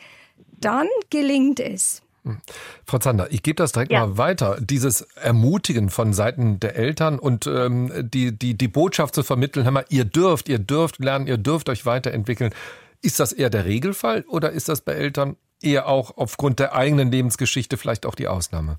[0.61, 2.03] Dann gelingt es.
[2.25, 2.39] Hm.
[2.85, 4.07] Frau Zander, ich gebe das direkt ja.
[4.07, 4.59] mal weiter.
[4.61, 9.73] Dieses Ermutigen von Seiten der Eltern und ähm, die, die, die Botschaft zu vermitteln, hör
[9.73, 12.55] mal, ihr dürft, ihr dürft lernen, ihr dürft euch weiterentwickeln.
[13.01, 17.11] Ist das eher der Regelfall oder ist das bei Eltern eher auch aufgrund der eigenen
[17.11, 18.79] Lebensgeschichte vielleicht auch die Ausnahme?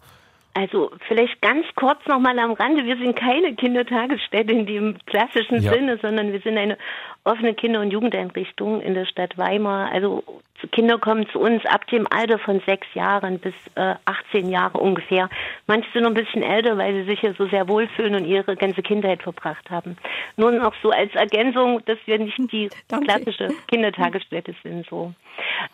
[0.54, 2.86] Also vielleicht ganz kurz nochmal am Rande.
[2.86, 5.72] Wir sind keine Kindertagesstätte in dem klassischen ja.
[5.72, 6.78] Sinne, sondern wir sind eine
[7.24, 9.92] offene Kinder- und Jugendeinrichtung in der Stadt Weimar.
[9.92, 10.24] Also
[10.68, 15.30] Kinder kommen zu uns ab dem Alter von sechs Jahren bis äh, 18 Jahre ungefähr.
[15.68, 18.56] Manche sind noch ein bisschen älter, weil sie sich ja so sehr wohlfühlen und ihre
[18.56, 19.98] ganze Kindheit verbracht haben.
[20.38, 23.08] Nur noch so als Ergänzung, dass wir nicht die Danke.
[23.08, 24.88] klassische Kindertagesstätte sind.
[24.90, 25.14] So.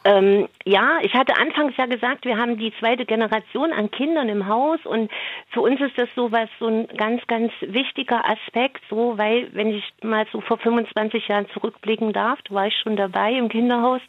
[0.03, 4.47] Ähm, ja, ich hatte anfangs ja gesagt, wir haben die zweite Generation an Kindern im
[4.47, 5.11] Haus und
[5.49, 9.69] für uns ist das so was so ein ganz, ganz wichtiger Aspekt, so weil wenn
[9.69, 14.01] ich mal so vor 25 Jahren zurückblicken darf, da war ich schon dabei im Kinderhaus,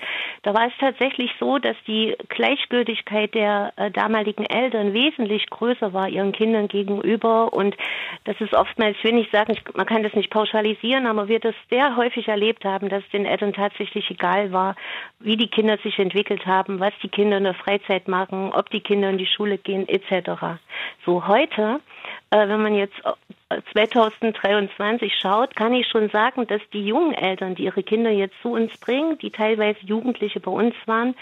[0.42, 6.08] da war es tatsächlich so, dass die Gleichgültigkeit der äh, damaligen Eltern wesentlich größer war
[6.08, 7.76] ihren Kindern gegenüber und
[8.24, 11.54] das ist oftmals, ich will nicht sagen, man kann das nicht pauschalisieren, aber wir das
[11.70, 14.76] sehr häufig erlebt haben, dass es den Eltern tatsächlich egal war,
[15.20, 18.80] wie die Kinder sich entwickelt haben, was die Kinder in der Freizeit machen, ob die
[18.80, 20.58] Kinder in die Schule gehen, etc.
[21.04, 21.80] So heute,
[22.30, 22.96] wenn man jetzt
[23.72, 28.34] 2023 äh, schaut, kann ich schon sagen, dass die jungen Eltern, die ihre Kinder jetzt
[28.42, 31.14] zu uns bringen, die teilweise Jugendliche bei uns waren,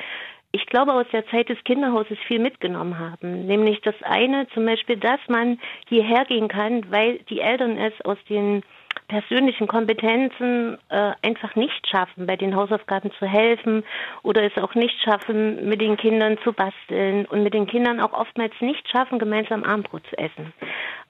[0.53, 3.45] ich glaube, aus der Zeit des Kinderhauses viel mitgenommen haben.
[3.47, 5.59] Nämlich das eine, zum Beispiel, dass man
[5.89, 8.62] hierher gehen kann, weil die Eltern es aus den
[9.09, 13.85] persönlichen Kompetenzen äh, einfach nicht schaffen, bei den Hausaufgaben zu helfen
[14.23, 18.13] oder es auch nicht schaffen, mit den Kindern zu basteln und mit den Kindern auch
[18.13, 20.53] oftmals nicht schaffen, gemeinsam Abendbrot zu essen.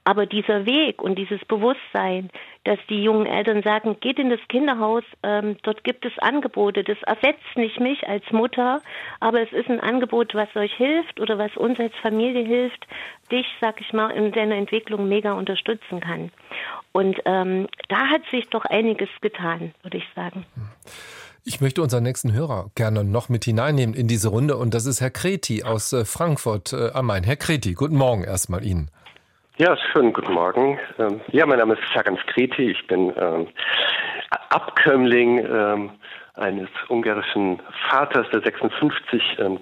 [0.05, 2.29] Aber dieser Weg und dieses Bewusstsein,
[2.65, 6.99] dass die jungen Eltern sagen, geht in das Kinderhaus, ähm, dort gibt es Angebote, das
[7.03, 8.83] ersetzt nicht mich als Mutter,
[9.21, 12.87] aber es ist ein Angebot, was euch hilft oder was uns als Familie hilft,
[13.33, 16.31] dich, sag ich mal, in deiner Entwicklung mega unterstützen kann.
[16.93, 20.45] Und ähm, da hat sich doch einiges getan, würde ich sagen.
[21.47, 25.01] Ich möchte unseren nächsten Hörer gerne noch mit hineinnehmen in diese Runde und das ist
[25.01, 27.25] Herr Kreti aus äh, Frankfurt äh, am Main.
[27.25, 28.91] Herr Kreti, guten Morgen erstmal Ihnen.
[29.57, 30.81] Ja, schönen guten Morgen.
[30.99, 32.73] Ähm, ja, mein Name ist Ferenc Kreti.
[32.73, 33.47] Ich bin ähm,
[34.49, 35.91] Abkömmling ähm,
[36.35, 39.61] eines ungarischen Vaters, der 56 ähm,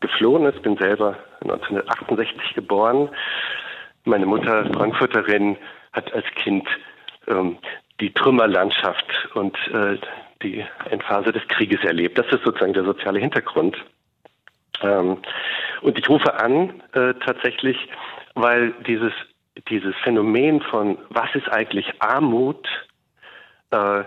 [0.00, 0.60] geflohen ist.
[0.60, 3.08] Bin selber 1968 geboren.
[4.04, 5.56] Meine Mutter, Frankfurterin,
[5.94, 6.68] hat als Kind
[7.26, 7.56] ähm,
[7.98, 9.96] die Trümmerlandschaft und äh,
[10.42, 12.18] die Endphase des Krieges erlebt.
[12.18, 13.74] Das ist sozusagen der soziale Hintergrund.
[14.82, 15.16] Ähm,
[15.80, 17.88] und ich rufe an äh, tatsächlich,
[18.34, 19.14] weil dieses
[19.68, 22.66] dieses Phänomen von was ist eigentlich Armut
[23.70, 24.04] äh,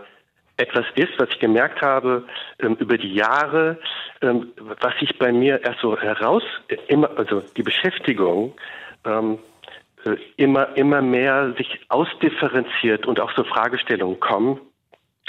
[0.57, 2.25] etwas ist, was ich gemerkt habe
[2.59, 3.79] ähm, über die Jahre,
[4.21, 6.43] ähm, was sich bei mir erst so heraus,
[6.87, 8.53] immer, also die Beschäftigung
[9.05, 9.39] ähm,
[10.05, 14.59] äh, immer, immer mehr sich ausdifferenziert und auch so Fragestellungen kommen,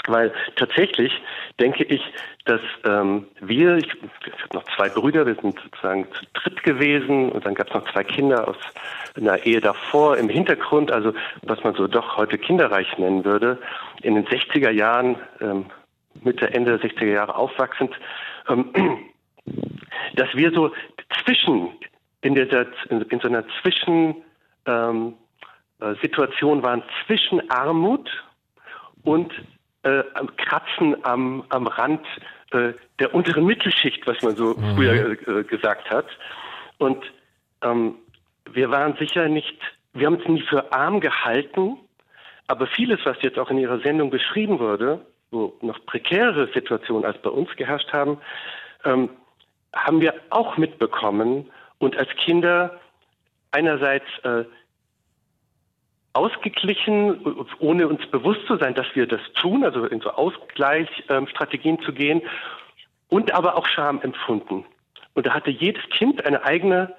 [0.07, 1.11] weil tatsächlich
[1.59, 2.01] denke ich,
[2.45, 7.31] dass ähm, wir, ich, ich habe noch zwei Brüder, wir sind sozusagen zu dritt gewesen
[7.31, 8.57] und dann gab es noch zwei Kinder aus
[9.15, 13.59] einer Ehe davor im Hintergrund, also was man so doch heute kinderreich nennen würde,
[14.01, 15.65] in den 60er Jahren, ähm,
[16.21, 17.93] Mitte, Ende der 60er Jahre aufwachsend,
[18.47, 18.71] ähm,
[20.15, 20.71] dass wir so
[21.23, 21.69] zwischen,
[22.21, 24.15] in, dieser, in, in so einer Zwischen,
[24.65, 25.13] ähm,
[25.79, 28.09] äh, waren zwischen Armut
[29.03, 29.31] und
[29.85, 30.03] äh,
[30.37, 32.05] Kratzen am, am Rand
[32.51, 34.75] äh, der unteren Mittelschicht, was man so mhm.
[34.75, 36.07] früher äh, gesagt hat.
[36.79, 37.03] Und
[37.61, 37.95] ähm,
[38.51, 39.57] wir waren sicher nicht,
[39.93, 41.77] wir haben es nie für arm gehalten,
[42.47, 47.17] aber vieles, was jetzt auch in Ihrer Sendung beschrieben wurde, wo noch prekärere Situationen als
[47.21, 48.17] bei uns geherrscht haben,
[48.83, 49.09] ähm,
[49.73, 52.79] haben wir auch mitbekommen und als Kinder
[53.51, 54.45] einerseits äh,
[56.15, 57.19] ausgeglichen,
[57.59, 62.21] ohne uns bewusst zu sein, dass wir das tun, also in so Ausgleichsstrategien zu gehen
[63.09, 64.65] und aber auch Scham empfunden.
[65.13, 66.93] Und da hatte jedes Kind eine eigene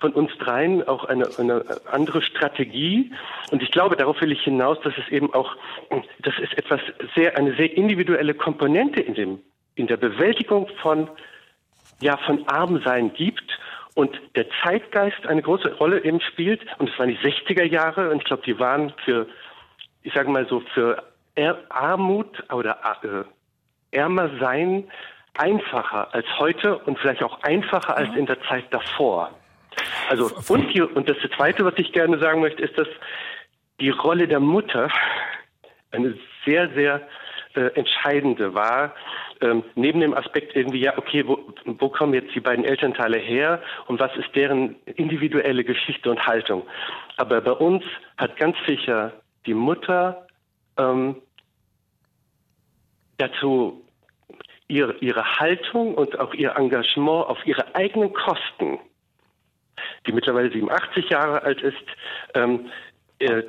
[0.00, 3.12] von uns dreien auch eine, eine andere Strategie.
[3.50, 5.56] Und ich glaube, darauf will ich hinaus, dass es eben auch,
[6.20, 6.80] das ist etwas
[7.14, 9.40] sehr, eine sehr individuelle Komponente in dem,
[9.76, 11.08] in der Bewältigung von,
[12.00, 13.58] ja, von Armsein gibt
[13.94, 16.60] und der Zeitgeist eine große Rolle eben spielt.
[16.78, 19.26] Und es waren die 60er Jahre und ich glaube, die waren für,
[20.02, 21.02] ich sage mal so, für
[21.68, 24.88] Armut oder äh, ärmer sein
[25.36, 29.30] einfacher als heute und vielleicht auch einfacher als in der Zeit davor.
[30.08, 32.86] Also und, die, und das Zweite, was ich gerne sagen möchte, ist, dass
[33.80, 34.88] die Rolle der Mutter
[35.90, 37.00] eine sehr, sehr
[37.54, 38.94] äh, entscheidende war.
[39.40, 43.62] Ähm, neben dem Aspekt irgendwie, ja, okay, wo, wo kommen jetzt die beiden Elternteile her
[43.86, 46.62] und was ist deren individuelle Geschichte und Haltung?
[47.16, 47.84] Aber bei uns
[48.16, 49.12] hat ganz sicher
[49.46, 50.26] die Mutter
[50.78, 51.16] ähm,
[53.18, 53.84] dazu
[54.68, 58.78] ihre, ihre Haltung und auch ihr Engagement auf ihre eigenen Kosten,
[60.06, 61.76] die mittlerweile 87 Jahre alt ist,
[62.34, 62.70] ähm,
[63.18, 63.42] äh,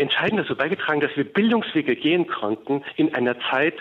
[0.00, 3.74] entscheidend dazu beigetragen, dass wir Bildungswege gehen konnten in einer Zeit,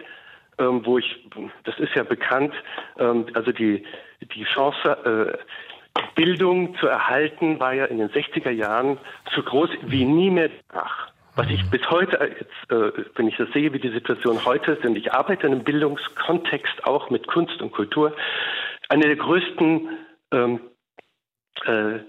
[0.58, 1.26] ähm, wo ich,
[1.64, 2.54] das ist ja bekannt,
[2.98, 3.86] ähm, also die,
[4.22, 5.38] die Chance, äh,
[6.16, 8.98] Bildung zu erhalten, war ja in den 60er Jahren
[9.36, 11.12] so groß wie nie mehr nach.
[11.36, 14.86] Was ich bis heute, jetzt, äh, wenn ich das sehe, wie die Situation heute ist,
[14.86, 18.16] und ich arbeite in einem Bildungskontext auch mit Kunst und Kultur,
[18.90, 19.90] eine der größten
[20.32, 20.60] ähm,
[21.66, 22.00] äh,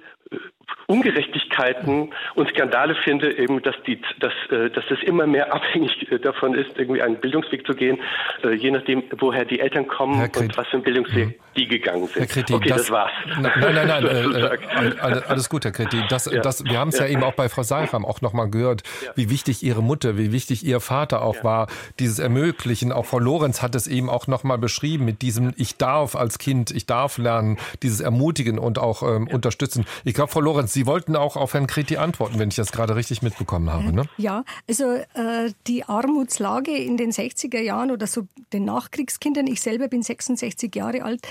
[0.87, 6.19] Ungerechtigkeiten und Skandale finde, eben, dass, die, dass, äh, dass es immer mehr abhängig äh,
[6.19, 7.99] davon ist, irgendwie einen Bildungsweg zu gehen,
[8.43, 11.35] äh, je nachdem, woher die Eltern kommen und was für einen Bildungsweg mhm.
[11.57, 12.19] die gegangen sind.
[12.19, 13.13] Herr Kreti, okay, das, das war's.
[13.41, 16.03] Nein, nein, nein, äh, alles gut, Herr Kreti.
[16.09, 16.41] Das, ja.
[16.41, 17.07] das, wir haben es ja.
[17.07, 17.13] ja.
[17.13, 19.13] eben auch bei Frau Seifram auch nochmal gehört, ja.
[19.15, 21.69] wie wichtig Ihre Mutter, wie wichtig Ihr Vater auch war,
[22.01, 22.91] dieses Ermöglichen.
[22.91, 26.73] Auch Frau Lorenz hat es eben auch nochmal beschrieben mit diesem Ich darf als Kind,
[26.73, 29.85] ich darf lernen, dieses Ermutigen und auch ähm, unterstützen.
[30.05, 32.97] Ich glaube, Frau Lorenz, Sie wollten auch auf Herrn Kreti antworten, wenn ich das gerade
[32.97, 33.93] richtig mitbekommen habe.
[33.93, 34.05] Ne?
[34.17, 39.89] Ja, also äh, die Armutslage in den 60er Jahren oder so den Nachkriegskindern, ich selber
[39.89, 41.27] bin 66 Jahre alt,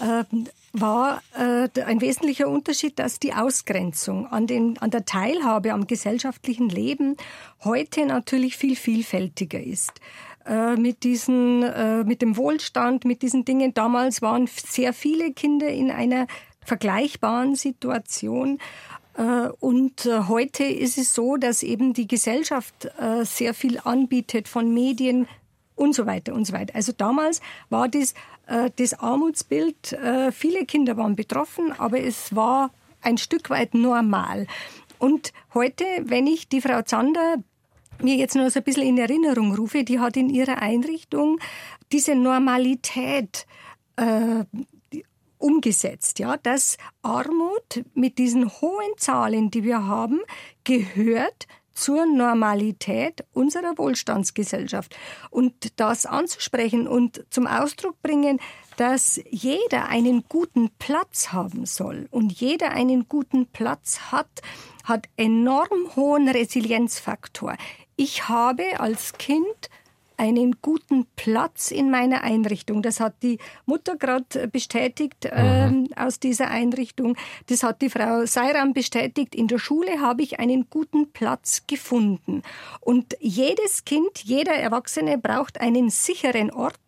[0.00, 0.24] äh,
[0.72, 6.68] war äh, ein wesentlicher Unterschied, dass die Ausgrenzung an, den, an der Teilhabe am gesellschaftlichen
[6.68, 7.16] Leben
[7.62, 10.00] heute natürlich viel vielfältiger ist
[10.46, 13.74] äh, mit diesen, äh, mit dem Wohlstand, mit diesen Dingen.
[13.74, 16.26] Damals waren sehr viele Kinder in einer
[16.64, 18.58] vergleichbaren Situation.
[19.16, 24.48] Äh, und äh, heute ist es so, dass eben die Gesellschaft äh, sehr viel anbietet
[24.48, 25.28] von Medien
[25.74, 26.74] und so weiter und so weiter.
[26.74, 27.40] Also damals
[27.70, 28.14] war das,
[28.76, 29.96] das Armutsbild,
[30.32, 34.46] viele Kinder waren betroffen, aber es war ein Stück weit normal.
[34.98, 37.36] Und heute, wenn ich die Frau Zander
[38.02, 41.38] mir jetzt noch so ein bisschen in Erinnerung rufe, die hat in ihrer Einrichtung
[41.90, 43.46] diese Normalität
[43.96, 44.44] äh,
[45.42, 50.20] umgesetzt, ja, dass Armut mit diesen hohen Zahlen, die wir haben,
[50.64, 54.96] gehört zur Normalität unserer Wohlstandsgesellschaft.
[55.30, 58.40] Und das anzusprechen und zum Ausdruck bringen,
[58.76, 64.42] dass jeder einen guten Platz haben soll und jeder einen guten Platz hat,
[64.84, 67.56] hat enorm hohen Resilienzfaktor.
[67.96, 69.70] Ich habe als Kind
[70.16, 72.82] einen guten Platz in meiner Einrichtung.
[72.82, 75.88] Das hat die Mutter gerade bestätigt mhm.
[75.90, 77.16] äh, aus dieser Einrichtung.
[77.48, 79.34] Das hat die Frau Seiram bestätigt.
[79.34, 82.42] In der Schule habe ich einen guten Platz gefunden.
[82.80, 86.78] Und jedes Kind, jeder Erwachsene braucht einen sicheren Ort,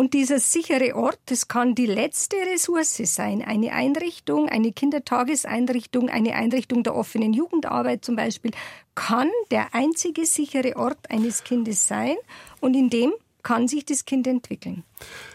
[0.00, 3.42] und dieser sichere Ort, das kann die letzte Ressource sein.
[3.42, 8.52] Eine Einrichtung, eine Kindertageseinrichtung, eine Einrichtung der offenen Jugendarbeit zum Beispiel,
[8.94, 12.16] kann der einzige sichere Ort eines Kindes sein.
[12.60, 14.84] Und in dem kann sich das Kind entwickeln.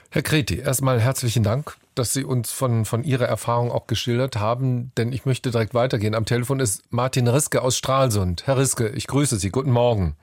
[0.10, 4.92] Herr Kreti, erstmal herzlichen Dank, dass Sie uns von, von Ihrer Erfahrung auch geschildert haben,
[4.98, 6.16] denn ich möchte direkt weitergehen.
[6.16, 8.48] Am Telefon ist Martin Riske aus Stralsund.
[8.48, 9.52] Herr Riske, ich grüße Sie.
[9.52, 10.16] Guten Morgen.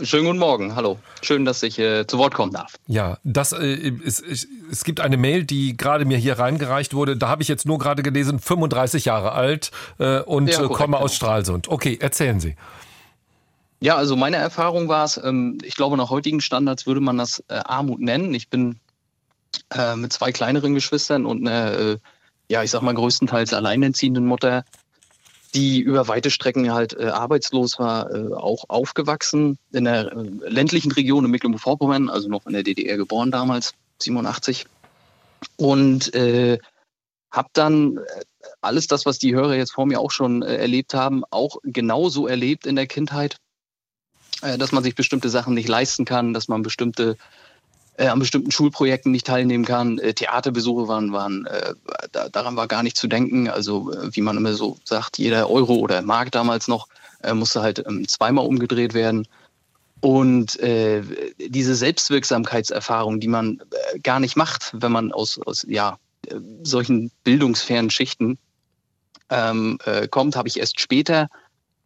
[0.00, 0.98] Schönen guten Morgen, hallo.
[1.22, 2.74] Schön, dass ich äh, zu Wort kommen darf.
[2.88, 7.16] Ja, das äh, ist, ich, es gibt eine Mail, die gerade mir hier reingereicht wurde.
[7.16, 9.70] Da habe ich jetzt nur gerade gelesen, 35 Jahre alt
[10.00, 11.16] äh, und ja, äh, korrekt, komme aus genau.
[11.16, 11.68] Stralsund.
[11.68, 12.56] Okay, erzählen Sie.
[13.78, 17.44] Ja, also meine Erfahrung war es, ähm, ich glaube, nach heutigen Standards würde man das
[17.46, 18.34] äh, Armut nennen.
[18.34, 18.80] Ich bin
[19.72, 21.98] äh, mit zwei kleineren Geschwistern und einer,
[22.50, 24.64] ja, ich sag mal, größtenteils alleinerziehenden Mutter
[25.54, 30.92] die über weite Strecken halt äh, arbeitslos war, äh, auch aufgewachsen in der äh, ländlichen
[30.92, 34.66] Region in Mecklenburg-Vorpommern, also noch in der DDR geboren damals, 87.
[35.56, 36.58] Und äh,
[37.30, 38.00] habe dann äh,
[38.60, 42.26] alles das, was die Hörer jetzt vor mir auch schon äh, erlebt haben, auch genauso
[42.26, 43.36] erlebt in der Kindheit,
[44.58, 47.16] dass man sich bestimmte Sachen nicht leisten kann, dass man bestimmte
[47.96, 49.98] äh, an bestimmten Schulprojekten nicht teilnehmen kann.
[49.98, 51.74] Äh, Theaterbesuche waren, waren äh,
[52.12, 53.48] da, daran war gar nicht zu denken.
[53.48, 56.88] Also äh, wie man immer so sagt, jeder Euro oder Mark damals noch
[57.22, 59.26] äh, musste halt ähm, zweimal umgedreht werden.
[60.00, 61.02] Und äh,
[61.38, 63.62] diese Selbstwirksamkeitserfahrung, die man
[64.02, 65.98] gar nicht macht, wenn man aus, aus ja,
[66.62, 68.36] solchen bildungsfernen Schichten
[69.30, 71.28] ähm, äh, kommt, habe ich erst später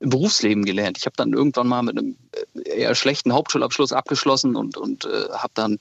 [0.00, 0.98] im Berufsleben gelernt.
[0.98, 2.16] Ich habe dann irgendwann mal mit einem
[2.64, 5.78] eher schlechten Hauptschulabschluss abgeschlossen und, und äh, habe dann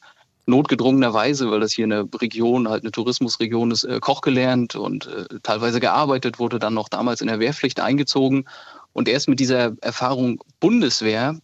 [0.47, 5.25] notgedrungenerweise, weil das hier eine Region, halt eine Tourismusregion ist, äh, Koch gelernt und äh,
[5.43, 8.45] teilweise gearbeitet, wurde dann noch damals in der Wehrpflicht eingezogen.
[8.93, 11.39] Und erst mit dieser Erfahrung Bundeswehr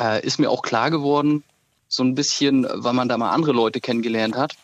[0.00, 1.44] äh, ist mir auch klar geworden,
[1.88, 4.56] so ein bisschen, weil man da mal andere Leute kennengelernt hat,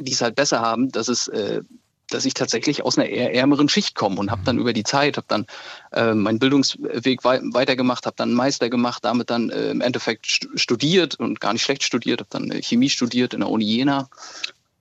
[0.00, 1.62] die es halt besser haben, dass es äh,
[2.10, 5.16] dass ich tatsächlich aus einer eher ärmeren Schicht komme und habe dann über die Zeit,
[5.16, 5.46] habe dann
[5.92, 10.26] äh, meinen Bildungsweg wei weitergemacht, habe dann einen Meister gemacht, damit dann äh, im Endeffekt
[10.26, 13.64] st studiert und gar nicht schlecht studiert, habe dann äh, Chemie studiert in der Uni
[13.64, 14.08] Jena.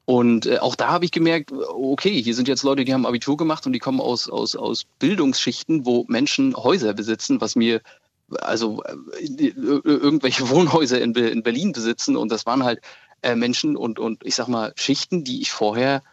[0.05, 3.37] Und äh, auch da habe ich gemerkt, okay, hier sind jetzt Leute, die haben Abitur
[3.37, 7.81] gemacht und die kommen aus, aus, aus Bildungsschichten, wo Menschen Häuser besitzen, was mir
[8.29, 12.81] also äh, irgendwelche Wohnhäuser in, in, Berlin besitzen und das waren halt
[13.23, 16.03] äh, Menschen und, und ich sag mal Schichten, die ich vorher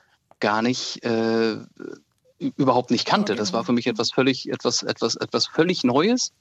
[0.43, 1.57] gar nicht äh,
[2.39, 3.37] überhaupt nicht kannte.
[3.37, 6.33] Das war für mich etwas völlig, etwas, etwas, etwas völlig Neues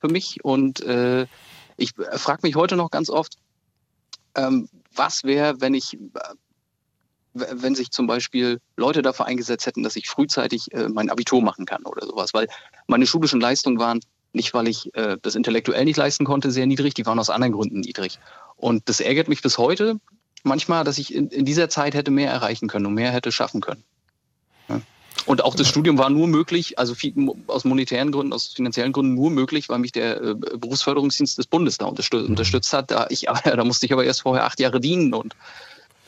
[0.00, 0.44] für mich.
[0.44, 1.26] Und äh,
[1.76, 3.36] ich frage mich heute noch ganz oft,
[4.34, 5.96] ähm, was wäre, wenn ich
[7.38, 11.66] wenn sich zum Beispiel Leute dafür eingesetzt hätten, dass ich frühzeitig äh, mein Abitur machen
[11.66, 12.48] kann oder sowas, weil
[12.86, 14.00] meine schulischen Leistungen waren
[14.32, 17.52] nicht, weil ich äh, das intellektuell nicht leisten konnte, sehr niedrig, die waren aus anderen
[17.52, 18.18] Gründen niedrig.
[18.56, 20.00] Und das ärgert mich bis heute
[20.42, 23.60] manchmal, dass ich in, in dieser Zeit hätte mehr erreichen können und mehr hätte schaffen
[23.60, 23.82] können.
[24.68, 24.80] Ja.
[25.24, 27.14] Und auch das Studium war nur möglich, also viel,
[27.46, 31.78] aus monetären Gründen, aus finanziellen Gründen nur möglich, weil mich der äh, Berufsförderungsdienst des Bundes
[31.78, 32.90] da unterstützt, unterstützt hat.
[32.90, 35.34] Da, ich, da musste ich aber erst vorher acht Jahre dienen und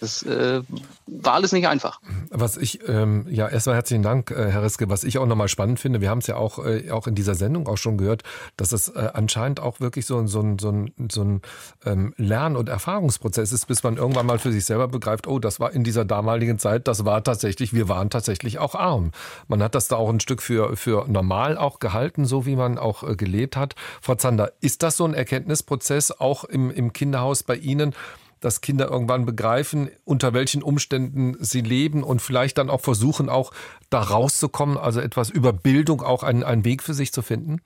[0.00, 0.62] das äh,
[1.06, 2.00] war alles nicht einfach.
[2.30, 4.88] Was ich, ähm, ja, erstmal herzlichen Dank, äh, Herr Riske.
[4.88, 7.34] Was ich auch nochmal spannend finde, wir haben es ja auch, äh, auch in dieser
[7.34, 8.22] Sendung auch schon gehört,
[8.56, 11.42] dass es äh, anscheinend auch wirklich so, so, ein so ein, so ein
[11.84, 15.58] ähm, Lern- und Erfahrungsprozess ist, bis man irgendwann mal für sich selber begreift, oh, das
[15.58, 19.12] war in dieser damaligen Zeit, das war tatsächlich, wir waren tatsächlich auch arm.
[19.48, 22.78] Man hat das da auch ein Stück für, für normal auch gehalten, so wie man
[22.78, 23.74] auch äh, gelebt hat.
[24.00, 27.94] Frau Zander, ist das so ein Erkenntnisprozess auch im, im Kinderhaus bei Ihnen?
[28.40, 33.52] Dass Kinder irgendwann begreifen, unter welchen Umständen sie leben und vielleicht dann auch versuchen, auch
[33.90, 37.60] da rauszukommen, also etwas über Bildung auch einen, einen Weg für sich zu finden?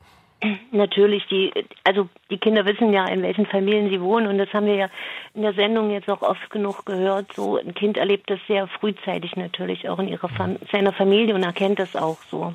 [0.72, 1.52] Natürlich, die,
[1.84, 4.88] also die Kinder wissen ja, in welchen Familien sie wohnen und das haben wir ja
[5.34, 7.32] in der Sendung jetzt auch oft genug gehört.
[7.34, 11.44] So ein Kind erlebt das sehr frühzeitig natürlich auch in ihrer Fam seiner Familie und
[11.44, 12.54] erkennt das auch so.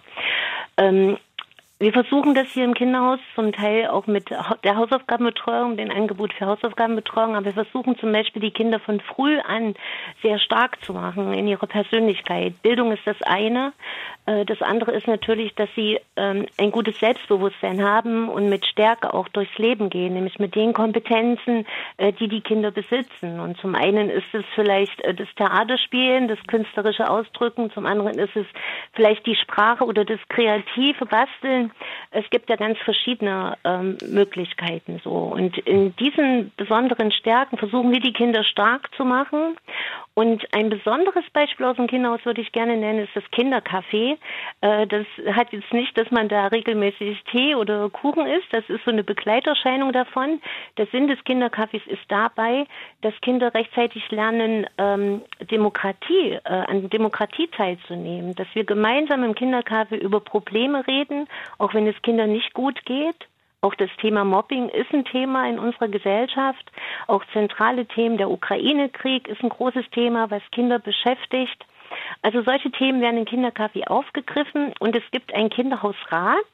[0.77, 1.17] Ähm,
[1.79, 6.47] wir versuchen das hier im Kinderhaus zum Teil auch mit der Hausaufgabenbetreuung, den Angebot für
[6.47, 9.75] Hausaufgabenbetreuung, aber wir versuchen zum Beispiel die Kinder von früh an
[10.23, 12.59] sehr stark zu machen in ihrer Persönlichkeit.
[12.63, 13.73] Bildung ist das eine.
[14.27, 19.13] Äh, das andere ist natürlich, dass sie ähm, ein gutes Selbstbewusstsein haben und mit Stärke
[19.13, 21.65] auch durchs Leben gehen, nämlich mit den Kompetenzen,
[21.97, 23.39] äh, die die Kinder besitzen.
[23.39, 28.35] Und zum einen ist es vielleicht äh, das Theaterspielen, das künstlerische Ausdrücken, zum anderen ist
[28.35, 28.45] es
[28.93, 31.71] vielleicht die Sprache oder das kreative Basteln
[32.11, 35.11] es gibt ja ganz verschiedene ähm, Möglichkeiten so.
[35.11, 39.57] Und in diesen besonderen Stärken versuchen wir die Kinder stark zu machen.
[40.13, 44.16] Und ein besonderes Beispiel aus dem Kinderhaus würde ich gerne nennen, ist das Kindercafé.
[44.61, 48.47] Äh, das hat jetzt nicht, dass man da regelmäßig Tee oder Kuchen isst.
[48.51, 50.41] Das ist so eine Begleiterscheinung davon.
[50.77, 52.65] Der Sinn des Kindercafés ist dabei,
[53.01, 58.35] dass Kinder rechtzeitig lernen, ähm, Demokratie, äh, an Demokratie teilzunehmen.
[58.35, 63.27] Dass wir gemeinsam im Kindercafé über Probleme reden auch wenn es Kindern nicht gut geht.
[63.61, 66.71] Auch das Thema Mobbing ist ein Thema in unserer Gesellschaft.
[67.07, 71.65] Auch zentrale Themen, der Ukraine-Krieg ist ein großes Thema, was Kinder beschäftigt.
[72.21, 76.45] Also solche Themen werden in Kindercafé aufgegriffen und es gibt einen Kinderhausrat,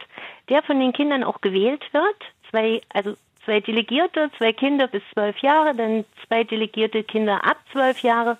[0.49, 2.15] der von den Kindern auch gewählt wird.
[2.49, 3.15] Zwei, also
[3.45, 8.37] zwei Delegierte, zwei Kinder bis zwölf Jahre, dann zwei delegierte Kinder ab zwölf Jahre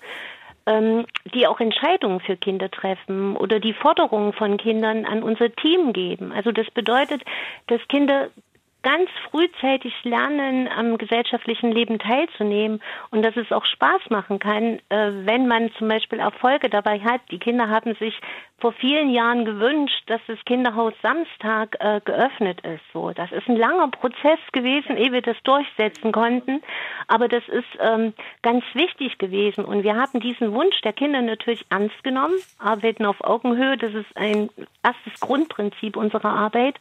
[0.66, 5.92] ähm, die auch Entscheidungen für Kinder treffen oder die Forderungen von Kindern an unser Team
[5.92, 6.32] geben.
[6.32, 7.22] Also das bedeutet,
[7.66, 8.30] dass Kinder
[8.84, 12.80] ganz frühzeitig lernen, am gesellschaftlichen Leben teilzunehmen
[13.10, 17.22] und dass es auch Spaß machen kann, äh, wenn man zum Beispiel Erfolge dabei hat.
[17.32, 18.14] Die Kinder haben sich
[18.58, 22.82] vor vielen Jahren gewünscht, dass das Kinderhaus Samstag äh, geöffnet ist.
[22.92, 26.62] So, das ist ein langer Prozess gewesen, ehe wir das durchsetzen konnten.
[27.08, 29.64] Aber das ist ähm, ganz wichtig gewesen.
[29.64, 33.76] Und wir haben diesen Wunsch der Kinder natürlich ernst genommen, arbeiten auf Augenhöhe.
[33.76, 34.48] Das ist ein
[34.82, 36.76] erstes Grundprinzip unserer Arbeit.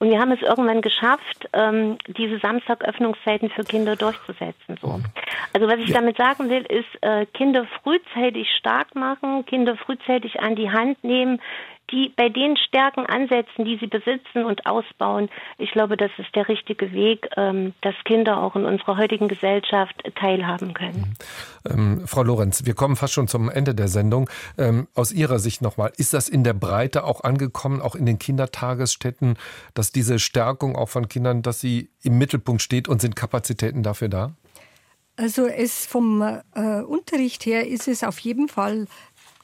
[0.00, 4.78] Und wir haben es irgendwann geschafft, ähm, diese Samstagöffnungszeiten für Kinder durchzusetzen.
[4.80, 5.00] So.
[5.52, 6.00] Also was ich ja.
[6.00, 11.40] damit sagen will, ist, äh, Kinder frühzeitig stark machen, Kinder frühzeitig an die Hand nehmen,
[11.90, 15.28] die bei den Stärken ansetzen, die sie besitzen und ausbauen.
[15.58, 19.94] Ich glaube, das ist der richtige Weg, ähm, dass Kinder auch in unserer heutigen Gesellschaft
[20.14, 21.16] teilhaben können.
[21.68, 24.28] Ähm, Frau Lorenz, wir kommen fast schon zum Ende der Sendung.
[24.56, 28.18] Ähm, aus Ihrer Sicht nochmal, ist das in der Breite auch angekommen, auch in den
[28.18, 29.36] Kindertagesstätten,
[29.74, 34.08] dass diese Stärkung auch von Kindern, dass sie im Mittelpunkt steht und sind Kapazitäten dafür
[34.08, 34.32] da?
[35.16, 36.22] Also es vom
[36.54, 38.86] äh, Unterricht her ist es auf jeden Fall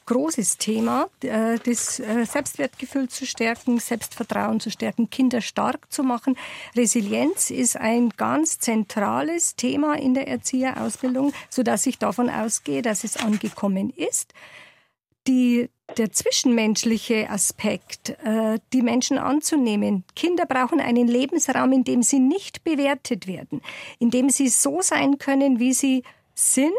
[0.09, 6.35] großes Thema, äh, das äh, Selbstwertgefühl zu stärken, Selbstvertrauen zu stärken, Kinder stark zu machen.
[6.75, 13.03] Resilienz ist ein ganz zentrales Thema in der Erzieherausbildung, so dass ich davon ausgehe, dass
[13.03, 14.33] es angekommen ist.
[15.27, 20.05] Die, der zwischenmenschliche Aspekt, äh, die Menschen anzunehmen.
[20.15, 23.61] Kinder brauchen einen Lebensraum, in dem sie nicht bewertet werden,
[23.99, 26.01] in dem sie so sein können, wie sie
[26.33, 26.71] sind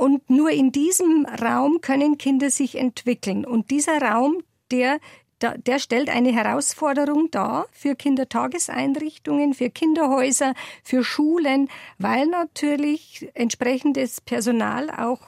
[0.00, 3.44] und nur in diesem Raum können Kinder sich entwickeln.
[3.44, 4.98] Und dieser Raum, der
[5.42, 10.52] der stellt eine Herausforderung dar für Kindertageseinrichtungen, für Kinderhäuser,
[10.84, 15.22] für Schulen, weil natürlich entsprechendes Personal auch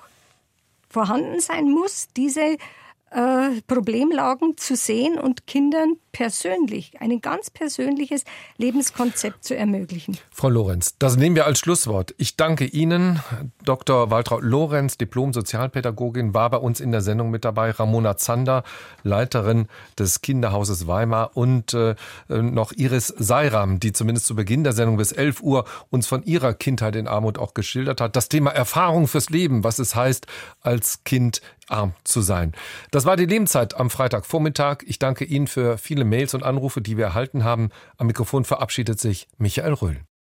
[0.91, 2.59] vorhanden sein muss, diese
[3.15, 8.25] äh, Problemlagen zu sehen und Kindern persönlich, ein ganz persönliches
[8.59, 10.19] Lebenskonzept zu ermöglichen.
[10.31, 12.15] Frau Lorenz, das nehmen wir als Schlusswort.
[12.19, 13.21] Ich danke Ihnen.
[13.65, 14.11] Dr.
[14.11, 17.71] Waltraud Lorenz, Diplom-Sozialpädagogin, war bei uns in der Sendung mit dabei.
[17.71, 18.63] Ramona Zander,
[19.03, 19.67] Leiterin
[19.99, 21.95] des Kinderhauses Weimar und äh,
[22.29, 26.55] noch Iris Seiram, die zumindest zu Beginn der Sendung bis 11 Uhr uns von ihrer
[26.55, 28.17] Kindheit in Armut auch geschildert hat.
[28.17, 30.27] Das Thema Erfahrung fürs Leben, was es heißt,
[30.61, 32.53] als Kind arm zu sein.
[32.91, 34.79] Das war die Lebenszeit am Freitagvormittag.
[34.87, 37.71] Ich danke Ihnen für viele Mails und Anrufe, die wir erhalten haben.
[37.97, 40.03] Am Mikrofon verabschiedet sich Michael Röhl.